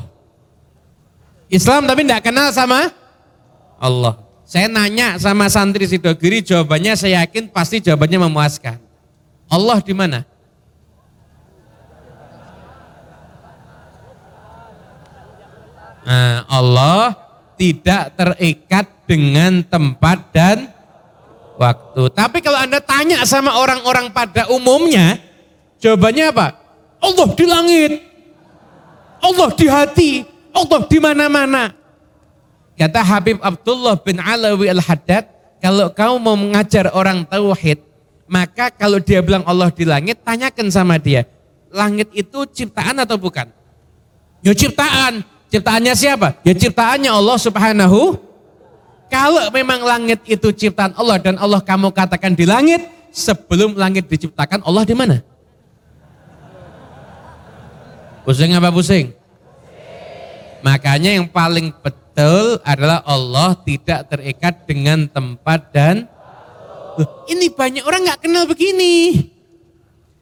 Islam 1.51 1.83
tapi 1.83 2.07
tidak 2.07 2.23
kenal 2.23 2.55
sama 2.55 2.95
Allah. 3.83 4.15
Saya 4.47 4.71
nanya 4.71 5.19
sama 5.19 5.51
santri 5.51 5.91
Sidogiri, 5.91 6.47
jawabannya 6.47 6.95
saya 6.95 7.27
yakin 7.27 7.51
pasti 7.51 7.83
jawabannya 7.83 8.23
memuaskan. 8.23 8.79
Allah 9.51 9.83
di 9.83 9.95
mana? 9.99 10.23
Nah, 16.05 16.45
Allah 16.49 17.17
tidak 17.57 18.13
terikat 18.13 18.87
dengan 19.09 19.65
tempat 19.65 20.33
dan 20.33 20.69
waktu. 21.57 22.13
Tapi 22.13 22.39
kalau 22.45 22.61
Anda 22.61 22.81
tanya 22.81 23.25
sama 23.25 23.57
orang-orang 23.57 24.13
pada 24.13 24.49
umumnya, 24.53 25.17
jawabannya 25.81 26.25
apa? 26.35 26.47
Allah 27.01 27.29
di 27.33 27.45
langit. 27.49 27.93
Allah 29.25 29.49
di 29.57 29.67
hati. 29.69 30.13
Allah 30.55 30.81
di 30.87 30.99
mana-mana. 31.01 31.73
Kata 32.75 33.01
Habib 33.01 33.39
Abdullah 33.39 33.95
bin 34.03 34.19
Alawi 34.19 34.67
Al-Haddad, 34.71 35.31
kalau 35.63 35.89
kau 35.95 36.19
mau 36.19 36.35
mengajar 36.35 36.91
orang 36.91 37.23
tauhid, 37.23 37.79
maka 38.27 38.69
kalau 38.75 38.99
dia 38.99 39.23
bilang 39.23 39.47
Allah 39.47 39.71
di 39.71 39.87
langit, 39.87 40.21
tanyakan 40.27 40.69
sama 40.75 40.99
dia, 40.99 41.23
langit 41.71 42.11
itu 42.11 42.43
ciptaan 42.51 42.99
atau 42.99 43.15
bukan? 43.15 43.47
Ya 44.43 44.53
ciptaan. 44.53 45.34
Ciptaannya 45.55 45.95
siapa? 45.95 46.35
Ya 46.43 46.51
ciptaannya 46.51 47.15
Allah 47.15 47.39
subhanahu. 47.39 48.19
Kalau 49.07 49.47
memang 49.55 49.87
langit 49.87 50.27
itu 50.27 50.51
ciptaan 50.51 50.91
Allah 50.99 51.23
dan 51.23 51.39
Allah 51.39 51.63
kamu 51.63 51.95
katakan 51.95 52.35
di 52.35 52.43
langit, 52.43 52.83
sebelum 53.15 53.79
langit 53.79 54.11
diciptakan 54.11 54.67
Allah 54.67 54.83
di 54.83 54.99
mana? 54.99 55.23
Pusing 58.27 58.51
apa 58.59 58.75
pusing? 58.75 59.15
Makanya 60.67 61.15
yang 61.23 61.31
paling 61.31 61.71
betul 61.79 62.59
adalah 62.67 63.07
Allah 63.07 63.55
tidak 63.63 64.11
terikat 64.11 64.67
dengan 64.67 65.07
tempat 65.07 65.71
dan 65.71 66.11
Loh, 66.99 67.27
ini 67.31 67.47
banyak 67.51 67.87
orang 67.87 68.07
nggak 68.07 68.27
kenal 68.27 68.47
begini. 68.51 69.31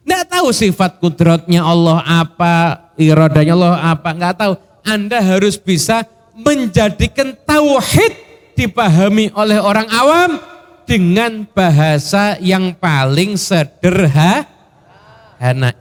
Nggak 0.05 0.29
tahu 0.29 0.53
sifat 0.53 1.01
kudratnya 1.01 1.65
Allah 1.65 2.01
apa, 2.05 2.85
iradanya 3.01 3.53
Allah 3.57 3.97
apa, 3.97 4.09
nggak 4.13 4.35
tahu. 4.37 4.53
Anda 4.83 5.23
harus 5.23 5.55
bisa 5.57 6.03
menjadikan 6.35 7.33
tauhid 7.47 8.13
dipahami 8.53 9.31
oleh 9.33 9.57
orang 9.57 9.87
awam 9.89 10.37
dengan 10.83 11.47
bahasa 11.47 12.37
yang 12.43 12.75
paling 12.75 13.39
sederhana. 13.39 14.45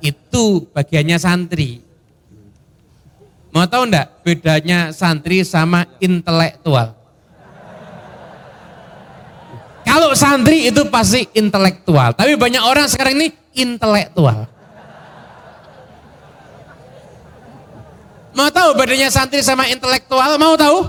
Itu 0.01 0.71
bagiannya 0.71 1.19
santri. 1.19 1.83
Mau 3.53 3.69
tahu 3.69 3.85
enggak 3.91 4.25
bedanya 4.25 4.97
santri 4.97 5.45
sama 5.45 5.85
intelektual? 6.01 6.97
Kalau 9.83 10.15
santri 10.17 10.73
itu 10.73 10.89
pasti 10.89 11.29
intelektual, 11.37 12.17
tapi 12.17 12.33
banyak 12.39 12.65
orang 12.65 12.89
sekarang 12.89 13.19
ini 13.19 13.29
intelektual. 13.53 14.49
Mau 18.33 18.49
tahu 18.49 18.73
bedanya 18.73 19.13
santri 19.13 19.45
sama 19.45 19.69
intelektual? 19.69 20.41
Mau 20.41 20.57
tahu? 20.57 20.89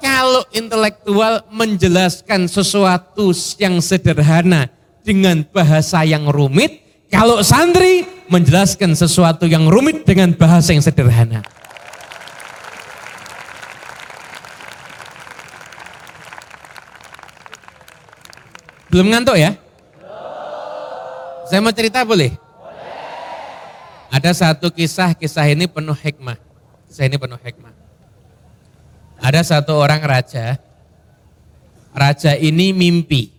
Kalau 0.00 0.42
intelektual 0.50 1.44
menjelaskan 1.52 2.50
sesuatu 2.50 3.30
yang 3.60 3.78
sederhana 3.78 4.66
dengan 5.06 5.46
bahasa 5.54 6.02
yang 6.02 6.26
rumit, 6.26 6.82
kalau 7.12 7.44
santri 7.46 8.08
menjelaskan 8.26 8.98
sesuatu 8.98 9.46
yang 9.46 9.70
rumit 9.70 10.02
dengan 10.02 10.34
bahasa 10.34 10.74
yang 10.74 10.82
sederhana. 10.82 11.46
Belum 18.90 19.06
ngantuk 19.06 19.38
ya? 19.38 19.54
Saya 21.46 21.62
mau 21.62 21.70
cerita 21.70 22.02
boleh? 22.02 22.49
Ada 24.20 24.36
satu 24.36 24.68
kisah, 24.68 25.16
kisah 25.16 25.48
ini 25.48 25.64
penuh 25.64 25.96
hikmah. 25.96 26.36
Kisah 26.92 27.08
ini 27.08 27.16
penuh 27.16 27.40
hikmah. 27.40 27.72
Ada 29.16 29.40
satu 29.40 29.80
orang 29.80 30.04
raja, 30.04 30.60
raja 31.96 32.36
ini 32.36 32.76
mimpi. 32.76 33.32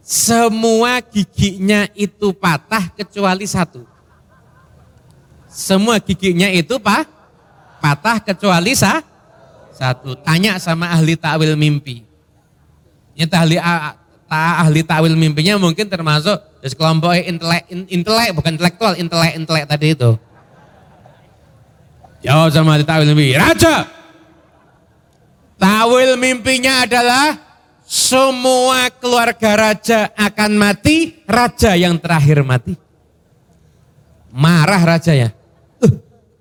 Semua 0.00 1.04
giginya 1.04 1.84
itu 1.92 2.32
patah 2.32 2.88
kecuali 2.96 3.44
satu. 3.44 3.84
Semua 5.52 6.00
giginya 6.00 6.48
itu 6.48 6.80
pak, 6.80 7.04
patah 7.84 8.24
kecuali 8.24 8.72
sah, 8.72 9.04
satu. 9.76 10.16
Tanya 10.24 10.56
sama 10.56 10.88
ahli 10.88 11.20
takwil 11.20 11.52
mimpi. 11.52 12.00
Ini 13.12 13.28
ahli 13.28 13.60
ta 14.24 14.64
ahli 14.64 14.80
takwil 14.80 15.12
mimpinya 15.20 15.60
mungkin 15.60 15.84
termasuk 15.84 16.40
dari 16.64 16.80
kelompok 16.80 17.12
intelek, 17.12 17.68
intelek 17.92 18.32
bukan 18.32 18.56
intelektual, 18.56 18.96
intelek, 18.96 19.36
intelek 19.36 19.68
tadi 19.68 19.92
itu. 19.92 20.16
Jawab 22.24 22.48
sama 22.56 22.80
ahli 22.80 22.88
takwil 22.88 23.12
mimpi, 23.12 23.36
Raja, 23.36 23.84
takwil 25.60 26.16
mimpinya 26.16 26.88
adalah 26.88 27.36
semua 27.84 28.88
keluarga 28.96 29.60
raja 29.60 30.08
akan 30.16 30.56
mati, 30.56 31.20
raja 31.28 31.76
yang 31.76 32.00
terakhir 32.00 32.40
mati. 32.40 32.72
Marah 34.32 34.80
rajanya. 34.80 35.36
Uh, 35.84 35.92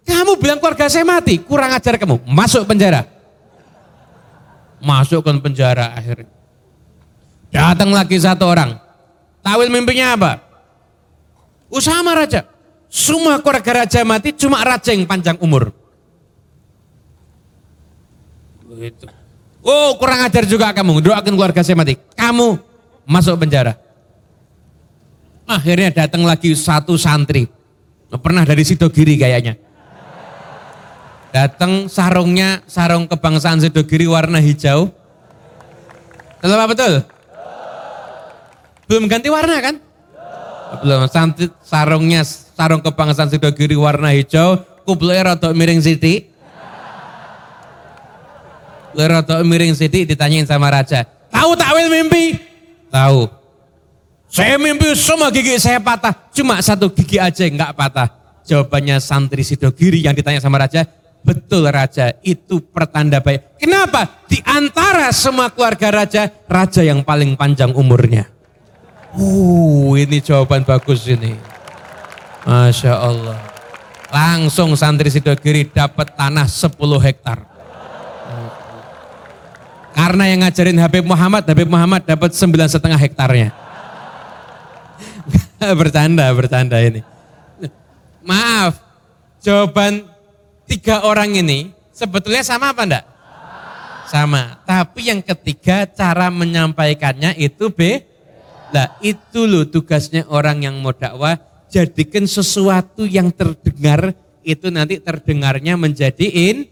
kamu 0.07 0.39
bilang 0.39 0.63
keluarga 0.63 0.87
saya 0.87 1.03
mati, 1.03 1.35
kurang 1.35 1.75
ajar 1.75 1.99
kamu, 1.99 2.23
masuk 2.23 2.63
penjara. 2.63 3.03
Masukkan 4.79 5.35
penjara 5.43 5.91
akhirnya. 5.91 6.31
Datang 7.51 7.91
lagi 7.91 8.15
satu 8.23 8.47
orang. 8.47 8.82
Tawil 9.43 9.67
mimpinya 9.67 10.15
apa? 10.15 10.31
Usama 11.67 12.15
raja. 12.15 12.47
Semua 12.87 13.41
keluarga 13.43 13.83
raja 13.83 14.05
mati, 14.07 14.31
cuma 14.31 14.61
raja 14.63 14.95
yang 14.95 15.03
panjang 15.03 15.35
umur. 15.43 15.73
Begitu. 18.63 19.05
Oh 19.63 19.95
kurang 19.95 20.23
ajar 20.27 20.43
juga 20.43 20.71
kamu, 20.71 20.99
doakan 21.01 21.33
keluarga 21.33 21.63
saya 21.63 21.75
mati. 21.75 21.95
Kamu 22.15 22.59
masuk 23.03 23.35
penjara. 23.39 23.75
Akhirnya 25.43 25.91
datang 25.91 26.23
lagi 26.23 26.55
satu 26.55 26.95
santri. 26.95 27.47
Pernah 28.13 28.45
dari 28.45 28.61
Sidogiri 28.61 29.17
kayaknya. 29.17 29.57
Datang 31.33 31.89
sarungnya, 31.89 32.61
sarung 32.69 33.09
kebangsaan 33.09 33.57
Sidogiri 33.57 34.05
warna 34.05 34.37
hijau. 34.37 34.93
Betul 36.37 36.53
apa 36.53 36.67
betul? 36.69 36.93
Belum 38.93 39.09
ganti 39.09 39.25
warna 39.25 39.57
kan? 39.57 39.81
Belum. 40.85 41.09
Santri, 41.09 41.49
sarungnya 41.65 42.21
sarung 42.53 42.77
kebangsaan 42.77 43.25
Sidogiri 43.25 43.73
warna 43.73 44.13
hijau, 44.13 44.61
kupluknya 44.85 45.33
rada 45.33 45.49
miring 45.49 45.81
sithik. 45.81 46.29
Lerotok 48.93 49.41
miring 49.41 49.73
sidik 49.73 50.05
ditanyain 50.05 50.45
sama 50.45 50.69
raja. 50.69 51.09
Tahu 51.33 51.57
takwil 51.57 51.89
mimpi? 51.89 52.37
Tahu. 52.93 53.25
Saya 54.29 54.61
mimpi 54.61 54.93
semua 54.93 55.33
gigi 55.33 55.57
saya 55.57 55.81
patah. 55.81 56.13
Cuma 56.29 56.61
satu 56.61 56.93
gigi 56.93 57.17
aja 57.17 57.49
nggak 57.49 57.73
patah. 57.73 58.13
Jawabannya 58.45 59.01
santri 59.01 59.41
Sidogiri 59.41 60.05
yang 60.05 60.13
ditanya 60.13 60.37
sama 60.37 60.61
raja. 60.61 60.85
Betul 61.25 61.65
raja, 61.65 62.13
itu 62.21 62.61
pertanda 62.61 63.17
baik. 63.17 63.57
Kenapa? 63.57 64.21
Di 64.29 64.37
antara 64.45 65.09
semua 65.09 65.49
keluarga 65.49 66.05
raja, 66.05 66.29
raja 66.45 66.85
yang 66.85 67.01
paling 67.01 67.33
panjang 67.33 67.73
umurnya. 67.73 68.29
Uh, 69.13 69.93
ini 69.93 70.17
jawaban 70.17 70.65
bagus 70.65 71.05
ini. 71.05 71.37
Masya 72.43 72.93
Allah. 72.97 73.37
Langsung 74.09 74.73
santri 74.73 75.09
Sidogiri 75.09 75.69
dapat 75.69 76.13
tanah 76.17 76.49
10 76.49 76.73
hektar. 77.01 77.53
Karena 79.93 80.25
yang 80.25 80.41
ngajarin 80.41 80.81
Habib 80.81 81.05
Muhammad, 81.05 81.45
Habib 81.45 81.69
Muhammad 81.69 82.01
dapat 82.01 82.33
sembilan 82.33 82.65
setengah 82.65 82.97
hektarnya. 82.97 83.53
bercanda, 85.79 86.25
bercanda 86.33 86.81
ini. 86.81 87.05
Maaf, 88.25 88.81
jawaban 89.45 90.09
tiga 90.65 91.05
orang 91.05 91.37
ini 91.37 91.69
sebetulnya 91.93 92.41
sama 92.41 92.73
apa 92.73 92.81
enggak? 92.81 93.05
Sama. 94.09 94.57
Tapi 94.65 95.13
yang 95.13 95.21
ketiga 95.21 95.85
cara 95.85 96.33
menyampaikannya 96.33 97.37
itu 97.37 97.69
B. 97.69 98.01
Nah 98.73 98.97
itu 99.05 99.45
loh 99.45 99.69
tugasnya 99.69 100.25
orang 100.25 100.65
yang 100.65 100.81
mau 100.81 100.91
dakwah. 100.91 101.37
Jadikan 101.69 102.25
sesuatu 102.25 103.05
yang 103.05 103.29
terdengar 103.29 104.17
itu 104.41 104.69
nanti 104.73 104.97
terdengarnya 104.97 105.77
menjadi 105.77 106.25
in, 106.25 106.69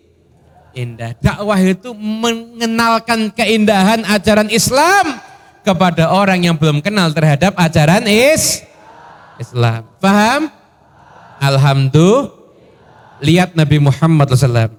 indah. 0.74 1.14
Dakwah 1.22 1.58
itu 1.62 1.94
mengenalkan 1.94 3.30
keindahan 3.34 4.06
ajaran 4.06 4.50
Islam 4.50 5.22
kepada 5.62 6.10
orang 6.10 6.42
yang 6.42 6.58
belum 6.58 6.82
kenal 6.82 7.14
terhadap 7.14 7.54
ajaran 7.58 8.06
is 8.10 8.66
Islam. 9.38 9.86
Paham? 10.02 10.50
Alhamdulillah. 11.42 12.42
Lihat 13.22 13.54
Nabi 13.54 13.78
Muhammad 13.78 14.34
SAW. 14.34 14.74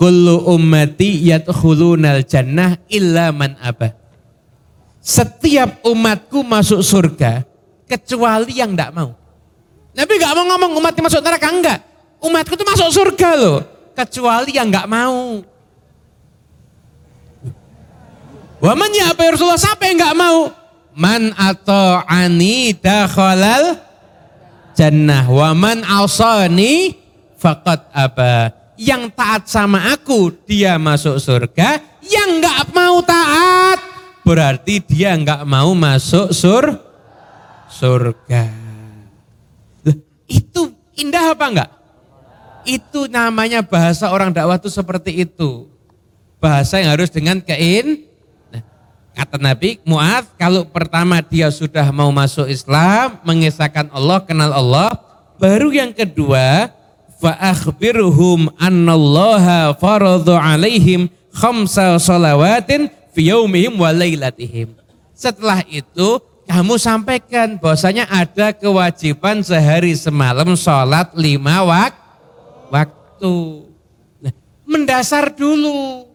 Kullu 0.00 0.48
ummati 0.48 1.28
yadkhulunal 1.28 2.24
jannah 2.24 2.80
illa 2.88 3.28
man 3.32 3.60
abah. 3.60 4.01
Setiap 5.02 5.82
umatku 5.82 6.46
masuk 6.46 6.78
surga 6.78 7.42
kecuali 7.90 8.54
yang 8.62 8.70
tidak 8.70 8.94
mau. 8.94 9.10
Nabi 9.92 10.12
nggak 10.14 10.34
mau 10.38 10.46
ngomong 10.54 10.78
umatnya 10.78 11.02
masuk 11.10 11.20
neraka 11.26 11.50
enggak. 11.50 11.80
Umatku 12.22 12.54
tuh 12.54 12.62
masuk 12.62 12.88
surga 12.94 13.30
loh 13.34 13.58
kecuali 13.98 14.54
yang 14.54 14.70
nggak 14.70 14.86
mau. 14.86 15.42
Waman 18.62 18.90
ya 18.94 19.10
apa 19.10 19.34
Rasulullah 19.34 19.58
siapa 19.58 19.90
yang 19.90 19.98
nggak 19.98 20.16
mau? 20.16 20.38
Man 20.94 21.34
atau 21.34 22.06
ani 22.06 22.70
dakhalal 22.70 23.82
jannah. 24.78 25.26
Waman 25.26 25.82
asani 25.82 26.94
fakat 27.42 27.90
apa? 27.90 28.54
Yang 28.78 29.02
taat 29.18 29.42
sama 29.50 29.90
aku 29.90 30.30
dia 30.46 30.78
masuk 30.78 31.18
surga. 31.18 31.82
Yang 32.06 32.30
nggak 32.38 32.70
mau 32.70 33.02
taat 33.02 33.91
berarti 34.22 34.82
dia 34.82 35.14
nggak 35.14 35.42
mau 35.46 35.74
masuk 35.74 36.30
sur 36.30 36.64
surga. 37.68 38.44
itu 40.30 40.72
indah 40.96 41.34
apa 41.34 41.44
enggak? 41.50 41.70
Itu 42.62 43.10
namanya 43.10 43.60
bahasa 43.60 44.08
orang 44.14 44.30
dakwah 44.30 44.56
itu 44.56 44.70
seperti 44.70 45.26
itu. 45.26 45.66
Bahasa 46.38 46.78
yang 46.78 46.94
harus 46.94 47.10
dengan 47.10 47.42
kein. 47.42 48.06
Nah, 48.54 48.62
kata 49.18 49.36
Nabi 49.38 49.82
Mu'ad, 49.82 50.30
kalau 50.38 50.62
pertama 50.66 51.18
dia 51.22 51.50
sudah 51.50 51.90
mau 51.90 52.10
masuk 52.14 52.46
Islam, 52.46 53.18
mengisahkan 53.26 53.90
Allah, 53.90 54.22
kenal 54.22 54.54
Allah. 54.54 54.94
Baru 55.42 55.74
yang 55.74 55.90
kedua, 55.90 56.70
fa'akhbirhum 57.18 58.50
annallaha 58.58 59.74
faradhu 59.74 60.38
alaihim 60.38 61.10
khamsa 61.34 61.98
salawatin 61.98 62.90
fi 63.12 63.30
yaumihim 63.30 63.76
wa. 63.78 63.92
Setelah 65.12 65.62
itu 65.70 66.18
kamu 66.48 66.74
sampaikan 66.80 67.60
bahwasanya 67.60 68.10
ada 68.10 68.50
kewajiban 68.50 69.44
sehari 69.46 69.94
semalam 69.94 70.58
sholat 70.58 71.14
lima 71.14 71.62
waktu 71.62 72.02
waktu. 73.22 73.34
Nah, 74.24 74.34
mendasar 74.64 75.30
dulu. 75.36 76.08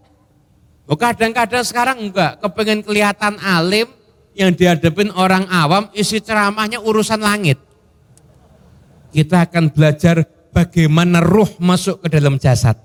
Oh, 0.88 0.96
kadang-kadang 0.96 1.64
sekarang 1.68 1.98
enggak, 2.00 2.40
kepengen 2.40 2.82
kelihatan 2.82 3.36
alim 3.44 3.92
yang 4.34 4.56
dihadapin 4.56 5.12
orang 5.14 5.44
awam, 5.52 5.92
isi 5.92 6.24
ceramahnya 6.24 6.80
urusan 6.80 7.20
langit. 7.20 7.60
Kita 9.12 9.48
akan 9.48 9.72
belajar 9.72 10.24
bagaimana 10.56 11.20
ruh 11.20 11.48
masuk 11.60 12.04
ke 12.04 12.08
dalam 12.08 12.40
jasad. 12.40 12.80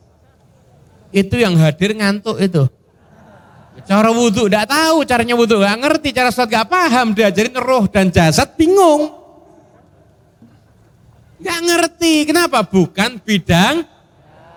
Itu 1.15 1.39
yang 1.39 1.55
hadir 1.59 1.95
ngantuk 1.95 2.43
itu. 2.43 2.67
Cara 3.83 4.13
wudhu 4.13 4.47
enggak 4.47 4.69
tahu 4.69 5.03
caranya 5.09 5.35
wudhu, 5.35 5.59
enggak 5.59 5.79
ngerti 5.81 6.09
cara 6.13 6.29
sholat 6.29 6.49
enggak 6.53 6.69
paham, 6.69 7.07
diajarin 7.17 7.57
roh 7.57 7.85
dan 7.89 8.13
jasad 8.13 8.53
bingung. 8.55 9.11
Enggak 11.43 11.61
ngerti, 11.67 12.15
kenapa? 12.29 12.63
Bukan 12.63 13.19
bidang 13.25 13.89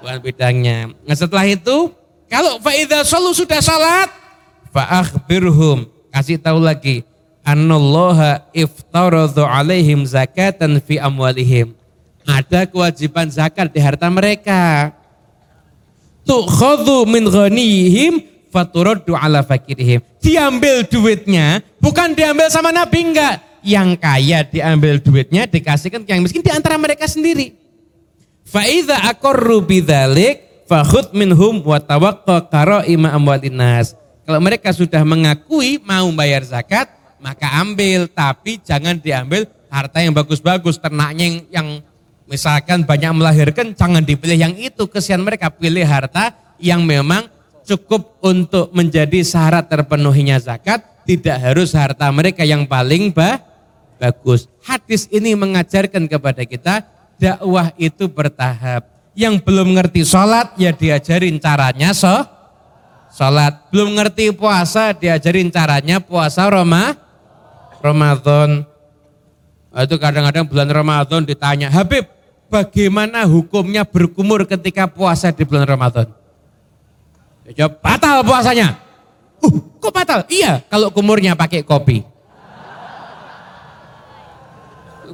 bukan 0.06 0.22
bidangnya. 0.22 0.94
Nah 1.02 1.18
setelah 1.18 1.50
itu, 1.50 1.90
kalau 2.30 2.62
faida 2.62 3.02
solu 3.02 3.34
sudah 3.34 3.58
salat, 3.58 4.14
fa'akhbirhum, 4.70 5.90
kasih 6.14 6.38
tahu 6.38 6.62
lagi, 6.62 7.02
annallaha 7.42 8.46
iftaradhu 8.54 9.42
alaihim 9.42 10.06
zakatan 10.06 10.78
fi 10.78 11.02
amwalihim. 11.02 11.74
Ada 12.22 12.70
kewajiban 12.70 13.34
zakat 13.34 13.74
di 13.74 13.82
harta 13.82 14.06
mereka. 14.14 14.94
Tukhadhu 16.22 17.10
min 17.10 17.26
ghanihim 17.26 18.22
faturaddu 18.56 19.12
ala 19.12 19.44
fakirihim. 19.44 20.00
Diambil 20.24 20.88
duitnya, 20.88 21.60
bukan 21.84 22.16
diambil 22.16 22.48
sama 22.48 22.72
Nabi 22.72 23.12
enggak. 23.12 23.44
Yang 23.66 24.00
kaya 24.00 24.40
diambil 24.48 25.02
duitnya 25.02 25.50
dikasihkan 25.50 26.08
yang 26.08 26.24
miskin 26.24 26.40
di 26.40 26.54
antara 26.54 26.80
mereka 26.80 27.04
sendiri. 27.10 27.58
Fa'idha 28.46 29.10
akorru 29.10 29.60
bidhalik 29.66 30.64
fakhud 30.70 31.12
minhum 31.18 31.66
wa 31.66 31.82
tawakka 31.82 32.46
karaima 32.48 33.12
amwalinas. 33.12 33.98
Kalau 34.26 34.38
mereka 34.38 34.70
sudah 34.70 35.02
mengakui 35.02 35.82
mau 35.82 36.06
bayar 36.14 36.46
zakat, 36.46 36.90
maka 37.18 37.58
ambil. 37.58 38.06
Tapi 38.06 38.62
jangan 38.62 39.02
diambil 39.02 39.50
harta 39.70 40.02
yang 40.02 40.14
bagus-bagus. 40.14 40.78
Ternaknya 40.78 41.26
yang, 41.26 41.38
yang 41.50 41.68
misalkan 42.30 42.86
banyak 42.86 43.18
melahirkan, 43.18 43.74
jangan 43.74 44.06
dipilih 44.06 44.38
yang 44.38 44.54
itu. 44.58 44.86
Kesian 44.86 45.26
mereka 45.26 45.50
pilih 45.50 45.86
harta 45.86 46.34
yang 46.62 46.86
memang 46.86 47.35
cukup 47.66 48.22
untuk 48.22 48.70
menjadi 48.72 49.26
syarat 49.26 49.66
terpenuhinya 49.66 50.38
zakat. 50.38 50.86
Tidak 51.06 51.38
harus 51.38 51.74
harta 51.78 52.10
mereka 52.10 52.42
yang 52.42 52.66
paling 52.66 53.14
bah, 53.14 53.38
bagus. 54.02 54.50
Hadis 54.66 55.06
ini 55.14 55.38
mengajarkan 55.38 56.10
kepada 56.10 56.42
kita 56.46 56.82
dakwah 57.22 57.70
itu 57.78 58.10
bertahap. 58.10 58.90
Yang 59.14 59.46
belum 59.46 59.78
ngerti 59.78 60.02
sholat 60.02 60.58
ya 60.58 60.74
diajarin 60.74 61.38
caranya 61.38 61.94
so, 61.94 62.26
sholat. 63.14 63.70
Belum 63.70 63.94
ngerti 63.96 64.34
puasa 64.34 64.98
diajarin 64.98 65.54
caranya 65.54 66.02
puasa 66.02 66.50
Roma, 66.50 66.98
Ramadan. 67.86 68.66
Itu 69.76 70.02
kadang-kadang 70.02 70.50
bulan 70.50 70.70
Ramadan 70.72 71.22
ditanya, 71.22 71.70
Habib 71.70 72.08
bagaimana 72.50 73.28
hukumnya 73.28 73.84
berkumur 73.84 74.48
ketika 74.48 74.88
puasa 74.90 75.30
di 75.36 75.44
bulan 75.44 75.68
Ramadan? 75.68 76.25
Jawab, 77.54 77.78
batal 77.78 78.26
puasanya. 78.26 78.82
Uh, 79.38 79.54
kok 79.78 79.94
batal? 79.94 80.26
Iya, 80.32 80.66
kalau 80.66 80.90
kumurnya 80.90 81.38
pakai 81.38 81.62
kopi. 81.62 82.02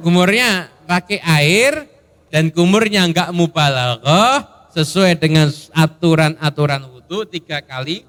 Kumurnya 0.00 0.72
pakai 0.88 1.20
air, 1.20 1.92
dan 2.32 2.48
kumurnya 2.48 3.04
enggak 3.04 3.28
mubalaghah 3.36 4.66
sesuai 4.72 5.20
dengan 5.20 5.52
aturan-aturan 5.76 6.88
wudhu 6.88 7.28
tiga 7.28 7.60
kali 7.60 8.08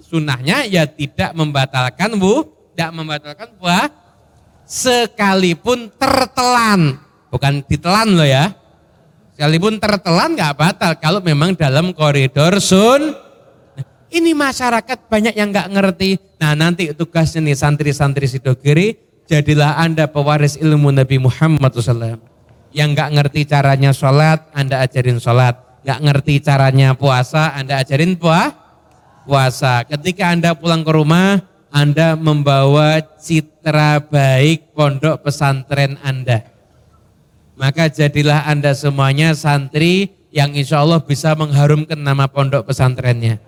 sunnahnya 0.00 0.64
ya 0.64 0.88
tidak 0.88 1.36
membatalkan 1.36 2.16
wu, 2.16 2.48
tidak 2.72 2.90
membatalkan 2.96 3.48
buah 3.60 3.92
sekalipun 4.64 5.92
tertelan, 6.00 6.96
bukan 7.28 7.60
ditelan 7.68 8.08
loh 8.16 8.24
ya. 8.24 8.56
Sekalipun 9.36 9.76
tertelan 9.76 10.32
nggak 10.32 10.54
batal 10.56 10.92
kalau 10.96 11.20
memang 11.20 11.52
dalam 11.52 11.92
koridor 11.92 12.56
sun. 12.64 13.23
Ini 14.14 14.30
masyarakat 14.30 15.10
banyak 15.10 15.34
yang 15.34 15.50
nggak 15.50 15.74
ngerti. 15.74 16.22
Nah 16.38 16.54
nanti 16.54 16.94
tugasnya 16.94 17.42
nih 17.50 17.58
santri-santri 17.58 18.30
Sidogiri, 18.30 18.94
jadilah 19.26 19.74
anda 19.74 20.06
pewaris 20.06 20.54
ilmu 20.54 20.94
Nabi 20.94 21.18
Muhammad 21.18 21.74
SAW 21.74 22.34
yang 22.74 22.92
nggak 22.92 23.10
ngerti 23.14 23.46
caranya 23.46 23.94
sholat, 23.94 24.50
Anda 24.50 24.82
ajarin 24.82 25.22
sholat. 25.22 25.82
Nggak 25.86 26.00
ngerti 26.02 26.34
caranya 26.42 26.98
puasa, 26.98 27.54
Anda 27.54 27.78
ajarin 27.80 28.18
puah, 28.18 28.50
puasa. 29.22 29.86
Ketika 29.86 30.34
Anda 30.34 30.58
pulang 30.58 30.82
ke 30.82 30.90
rumah, 30.90 31.38
Anda 31.70 32.18
membawa 32.18 32.98
citra 33.18 34.02
baik 34.02 34.74
pondok 34.74 35.22
pesantren 35.22 36.02
Anda. 36.02 36.42
Maka 37.54 37.86
jadilah 37.86 38.50
Anda 38.50 38.74
semuanya 38.74 39.38
santri 39.38 40.10
yang 40.34 40.50
insya 40.58 40.82
Allah 40.82 40.98
bisa 40.98 41.38
mengharumkan 41.38 41.98
nama 41.98 42.26
pondok 42.26 42.66
pesantrennya. 42.66 43.38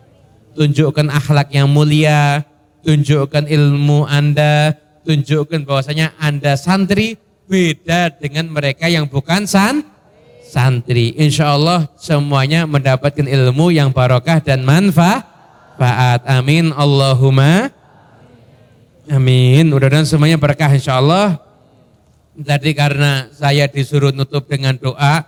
Tunjukkan 0.57 1.13
akhlak 1.13 1.53
yang 1.53 1.69
mulia, 1.69 2.41
tunjukkan 2.81 3.45
ilmu 3.45 4.09
Anda, 4.09 4.73
tunjukkan 5.05 5.69
bahwasanya 5.69 6.17
Anda 6.17 6.57
santri 6.57 7.21
beda 7.47 8.17
dengan 8.19 8.51
mereka 8.51 8.91
yang 8.91 9.07
bukan 9.07 9.47
san 9.47 9.85
santri. 10.43 11.15
Insya 11.15 11.55
Allah 11.55 11.87
semuanya 12.01 12.65
mendapatkan 12.65 13.27
ilmu 13.27 13.71
yang 13.71 13.95
barokah 13.95 14.41
dan 14.43 14.67
manfaat. 14.67 15.29
Amin. 16.25 16.73
Allahumma 16.73 17.71
amin. 19.07 19.71
Mudah-mudahan 19.71 20.09
semuanya 20.09 20.41
berkah 20.41 20.73
insya 20.73 20.99
Allah. 20.99 21.39
Tadi 22.37 22.77
karena 22.77 23.33
saya 23.33 23.65
disuruh 23.65 24.13
nutup 24.13 24.45
dengan 24.45 24.77
doa, 24.77 25.25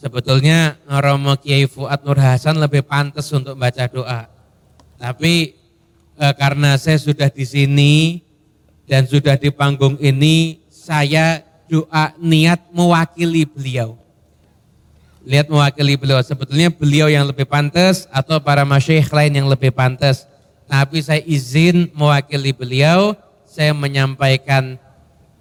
sebetulnya 0.00 0.80
Romo 0.88 1.36
Kiai 1.36 1.68
Fuad 1.68 2.00
Nur 2.00 2.16
Hasan 2.16 2.56
lebih 2.56 2.80
pantas 2.80 3.28
untuk 3.36 3.60
baca 3.60 3.84
doa. 3.92 4.29
Tapi 5.00 5.56
eh, 6.20 6.34
karena 6.36 6.76
saya 6.76 7.00
sudah 7.00 7.32
di 7.32 7.48
sini 7.48 8.20
dan 8.84 9.08
sudah 9.08 9.40
di 9.40 9.48
panggung 9.48 9.96
ini, 9.96 10.60
saya 10.68 11.40
doa 11.70 12.12
niat 12.20 12.68
mewakili 12.68 13.48
beliau. 13.48 13.96
Lihat 15.24 15.48
mewakili 15.48 15.94
beliau. 15.96 16.20
Sebetulnya 16.20 16.68
beliau 16.68 17.06
yang 17.06 17.24
lebih 17.24 17.46
pantas 17.48 18.10
atau 18.12 18.42
para 18.42 18.66
masyayikh 18.66 19.08
lain 19.14 19.32
yang 19.40 19.48
lebih 19.48 19.72
pantas. 19.72 20.26
Tapi 20.66 20.98
saya 21.00 21.22
izin 21.22 21.88
mewakili 21.94 22.50
beliau. 22.50 23.14
Saya 23.46 23.70
menyampaikan 23.70 24.74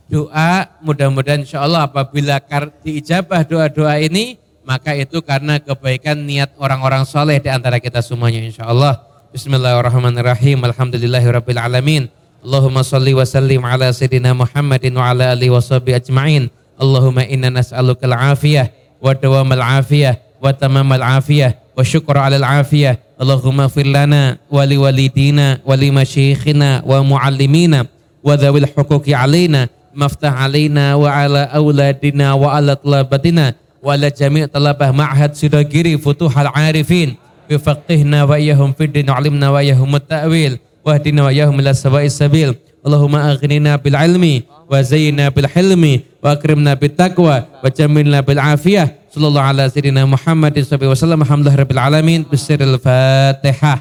doa. 0.05 0.69
Mudah-mudahan 0.85 1.41
insya 1.41 1.65
Allah 1.65 1.89
apabila 1.89 2.37
diijabah 2.85 3.41
doa-doa 3.41 3.97
ini. 3.97 4.37
Maka 4.61 4.93
itu 4.93 5.25
karena 5.25 5.57
kebaikan 5.57 6.21
niat 6.21 6.53
orang-orang 6.61 7.01
soleh 7.01 7.41
di 7.41 7.49
antara 7.49 7.81
kita 7.81 8.05
semuanya 8.05 8.45
insya 8.45 8.69
Allah. 8.69 9.08
Bismillahirrahmanirrahim. 9.29 10.57
Alhamdulillahirrahmanirrahim. 10.65 12.09
Allahumma 12.41 12.81
salli 12.81 13.13
wa 13.13 13.21
sallim 13.21 13.61
ala 13.61 13.93
sayyidina 13.93 14.33
Muhammadin 14.33 14.89
wa 14.97 15.05
ala 15.05 15.37
alihi 15.37 15.53
wa 15.53 15.61
sahbihi 15.61 16.01
ajma'in. 16.01 16.43
Allahumma 16.81 17.29
inna 17.29 17.53
nas'aluka 17.53 18.09
al-afiyah 18.09 18.73
wa 18.97 19.13
dawam 19.13 19.45
al-afiyah 19.53 20.17
wa 20.41 20.49
tamam 20.49 20.89
al-afiyah 20.97 21.61
wa 21.77 21.85
syukra 21.85 22.25
ala 22.25 22.41
al-afiyah. 22.41 22.97
Allahumma 23.21 23.69
fir 23.69 23.85
lana 23.85 24.41
wa 24.49 24.65
li 24.65 24.81
walidina 24.81 25.61
wa 25.61 25.77
li 25.77 25.93
masyikhina 25.93 26.81
wa 26.81 26.97
muallimina 27.05 27.85
wa 28.25 28.33
dhawil 28.33 28.65
huquqi 28.65 29.13
alaina 29.13 29.69
maftah 29.93 30.33
alaina 30.41 30.97
wa 30.97 31.05
ala 31.05 31.53
auladina 31.53 32.33
wa 32.33 32.57
ala 32.57 32.73
talabatina 32.73 33.53
wa 33.77 33.93
ala 33.93 34.09
jami' 34.09 34.49
talabah 34.49 34.89
ma'had 34.89 35.37
sidagiri 35.37 36.01
futuhal 36.01 36.49
arifin 36.49 37.18
fid 37.49 38.91
din 38.93 39.09
wa 39.09 39.17
alimna 39.17 39.49
wa 39.49 39.59
iyahum 39.63 39.95
at-ta'wil 39.95 40.61
واهدنا 40.79 41.23
وإياهم 41.27 41.59
إلى 41.59 41.73
سواء 41.75 42.07
السبيل. 42.07 42.55
اللهم 42.87 43.15
أغننا 43.15 43.75
بالعلم 43.83 44.23
وزينا 44.71 45.29
بالحلم 45.29 45.83
وأكرمنا 46.23 46.73
بالتقوى 46.73 47.37
وجملنا 47.63 48.19
بالعافية. 48.23 49.11
صلى 49.11 49.27
الله 49.27 49.41
على 49.41 49.69
سيدنا 49.69 50.07
محمد 50.07 50.55
صلى 50.55 50.79
الله 50.79 50.87
عليه 50.87 50.95
وسلم. 51.03 51.19
الحمد 51.21 51.43
لله 51.45 51.55
رب 51.55 51.71
العالمين. 51.71 52.31
بسر 52.31 52.63
الفاتحة. 52.63 53.75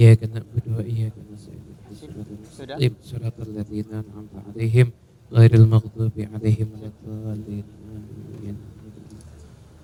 إياك 0.00 0.20
نعبد 0.24 0.64
وإياك 0.72 1.12
نستعين. 1.36 2.92
صراط 3.04 3.36
الذين 3.44 3.84
أنعمت 3.92 4.34
عليهم. 4.56 4.88
Ghairil 5.30 5.66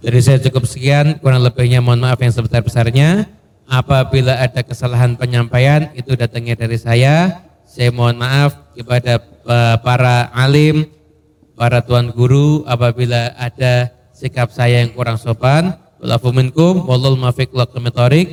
Jadi 0.03 0.18
saya 0.18 0.38
cukup 0.43 0.66
sekian, 0.66 1.22
kurang 1.22 1.47
lebihnya 1.47 1.78
mohon 1.78 2.03
maaf 2.03 2.18
yang 2.18 2.34
sebesar-besarnya. 2.34 3.30
Apabila 3.70 4.34
ada 4.34 4.66
kesalahan 4.66 5.14
penyampaian, 5.14 5.95
itu 5.95 6.18
datangnya 6.18 6.59
dari 6.59 6.74
saya. 6.74 7.47
Saya 7.62 7.95
mohon 7.95 8.18
maaf 8.18 8.74
kepada 8.74 9.22
eh, 9.22 9.76
para 9.78 10.26
alim, 10.34 10.90
para 11.55 11.86
tuan 11.86 12.11
guru, 12.11 12.66
apabila 12.66 13.30
ada 13.38 13.95
sikap 14.11 14.51
saya 14.51 14.82
yang 14.82 14.90
kurang 14.90 15.18
sopan. 15.18 15.78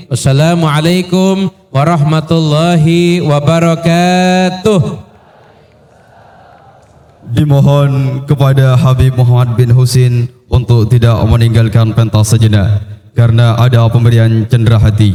Wassalamualaikum 0.10 1.54
warahmatullahi 1.70 3.22
wabarakatuh. 3.22 5.09
Dimohon 7.30 8.26
kepada 8.26 8.74
Habib 8.74 9.14
Muhammad 9.14 9.54
bin 9.54 9.70
Husin 9.70 10.26
untuk 10.50 10.90
tidak 10.90 11.14
meninggalkan 11.30 11.94
pentas 11.94 12.34
sejenak 12.34 12.82
karena 13.14 13.54
ada 13.54 13.86
pemberian 13.86 14.50
cendera 14.50 14.82
hati. 14.82 15.14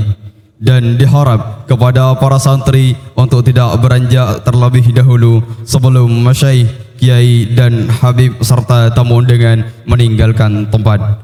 Dan 0.62 0.94
diharap 0.94 1.66
kepada 1.66 2.14
para 2.14 2.38
santri 2.38 2.94
untuk 3.18 3.42
tidak 3.42 3.82
beranjak 3.82 4.46
terlebih 4.46 4.86
dahulu 4.94 5.42
sebelum 5.66 6.06
masyaih, 6.22 6.70
kiai 7.02 7.50
dan 7.50 7.90
habib 7.90 8.38
serta 8.38 8.94
tamu 8.94 9.18
dengan 9.26 9.66
meninggalkan 9.82 10.70
tempat. 10.70 11.18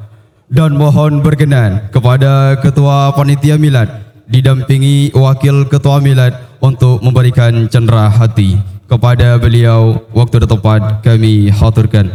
Dan 0.50 0.74
mohon 0.74 1.22
berkenan 1.22 1.86
kepada 1.94 2.58
ketua 2.58 3.14
panitia 3.14 3.54
milad 3.54 3.86
didampingi 4.26 5.14
wakil 5.14 5.70
ketua 5.70 6.02
milad 6.02 6.34
untuk 6.58 6.98
memberikan 6.98 7.70
cendera 7.70 8.10
hati 8.10 8.79
kepada 8.90 9.38
beliau 9.38 10.02
waktu 10.10 10.42
tepat 10.42 11.06
kami 11.06 11.46
haturkan 11.46 12.10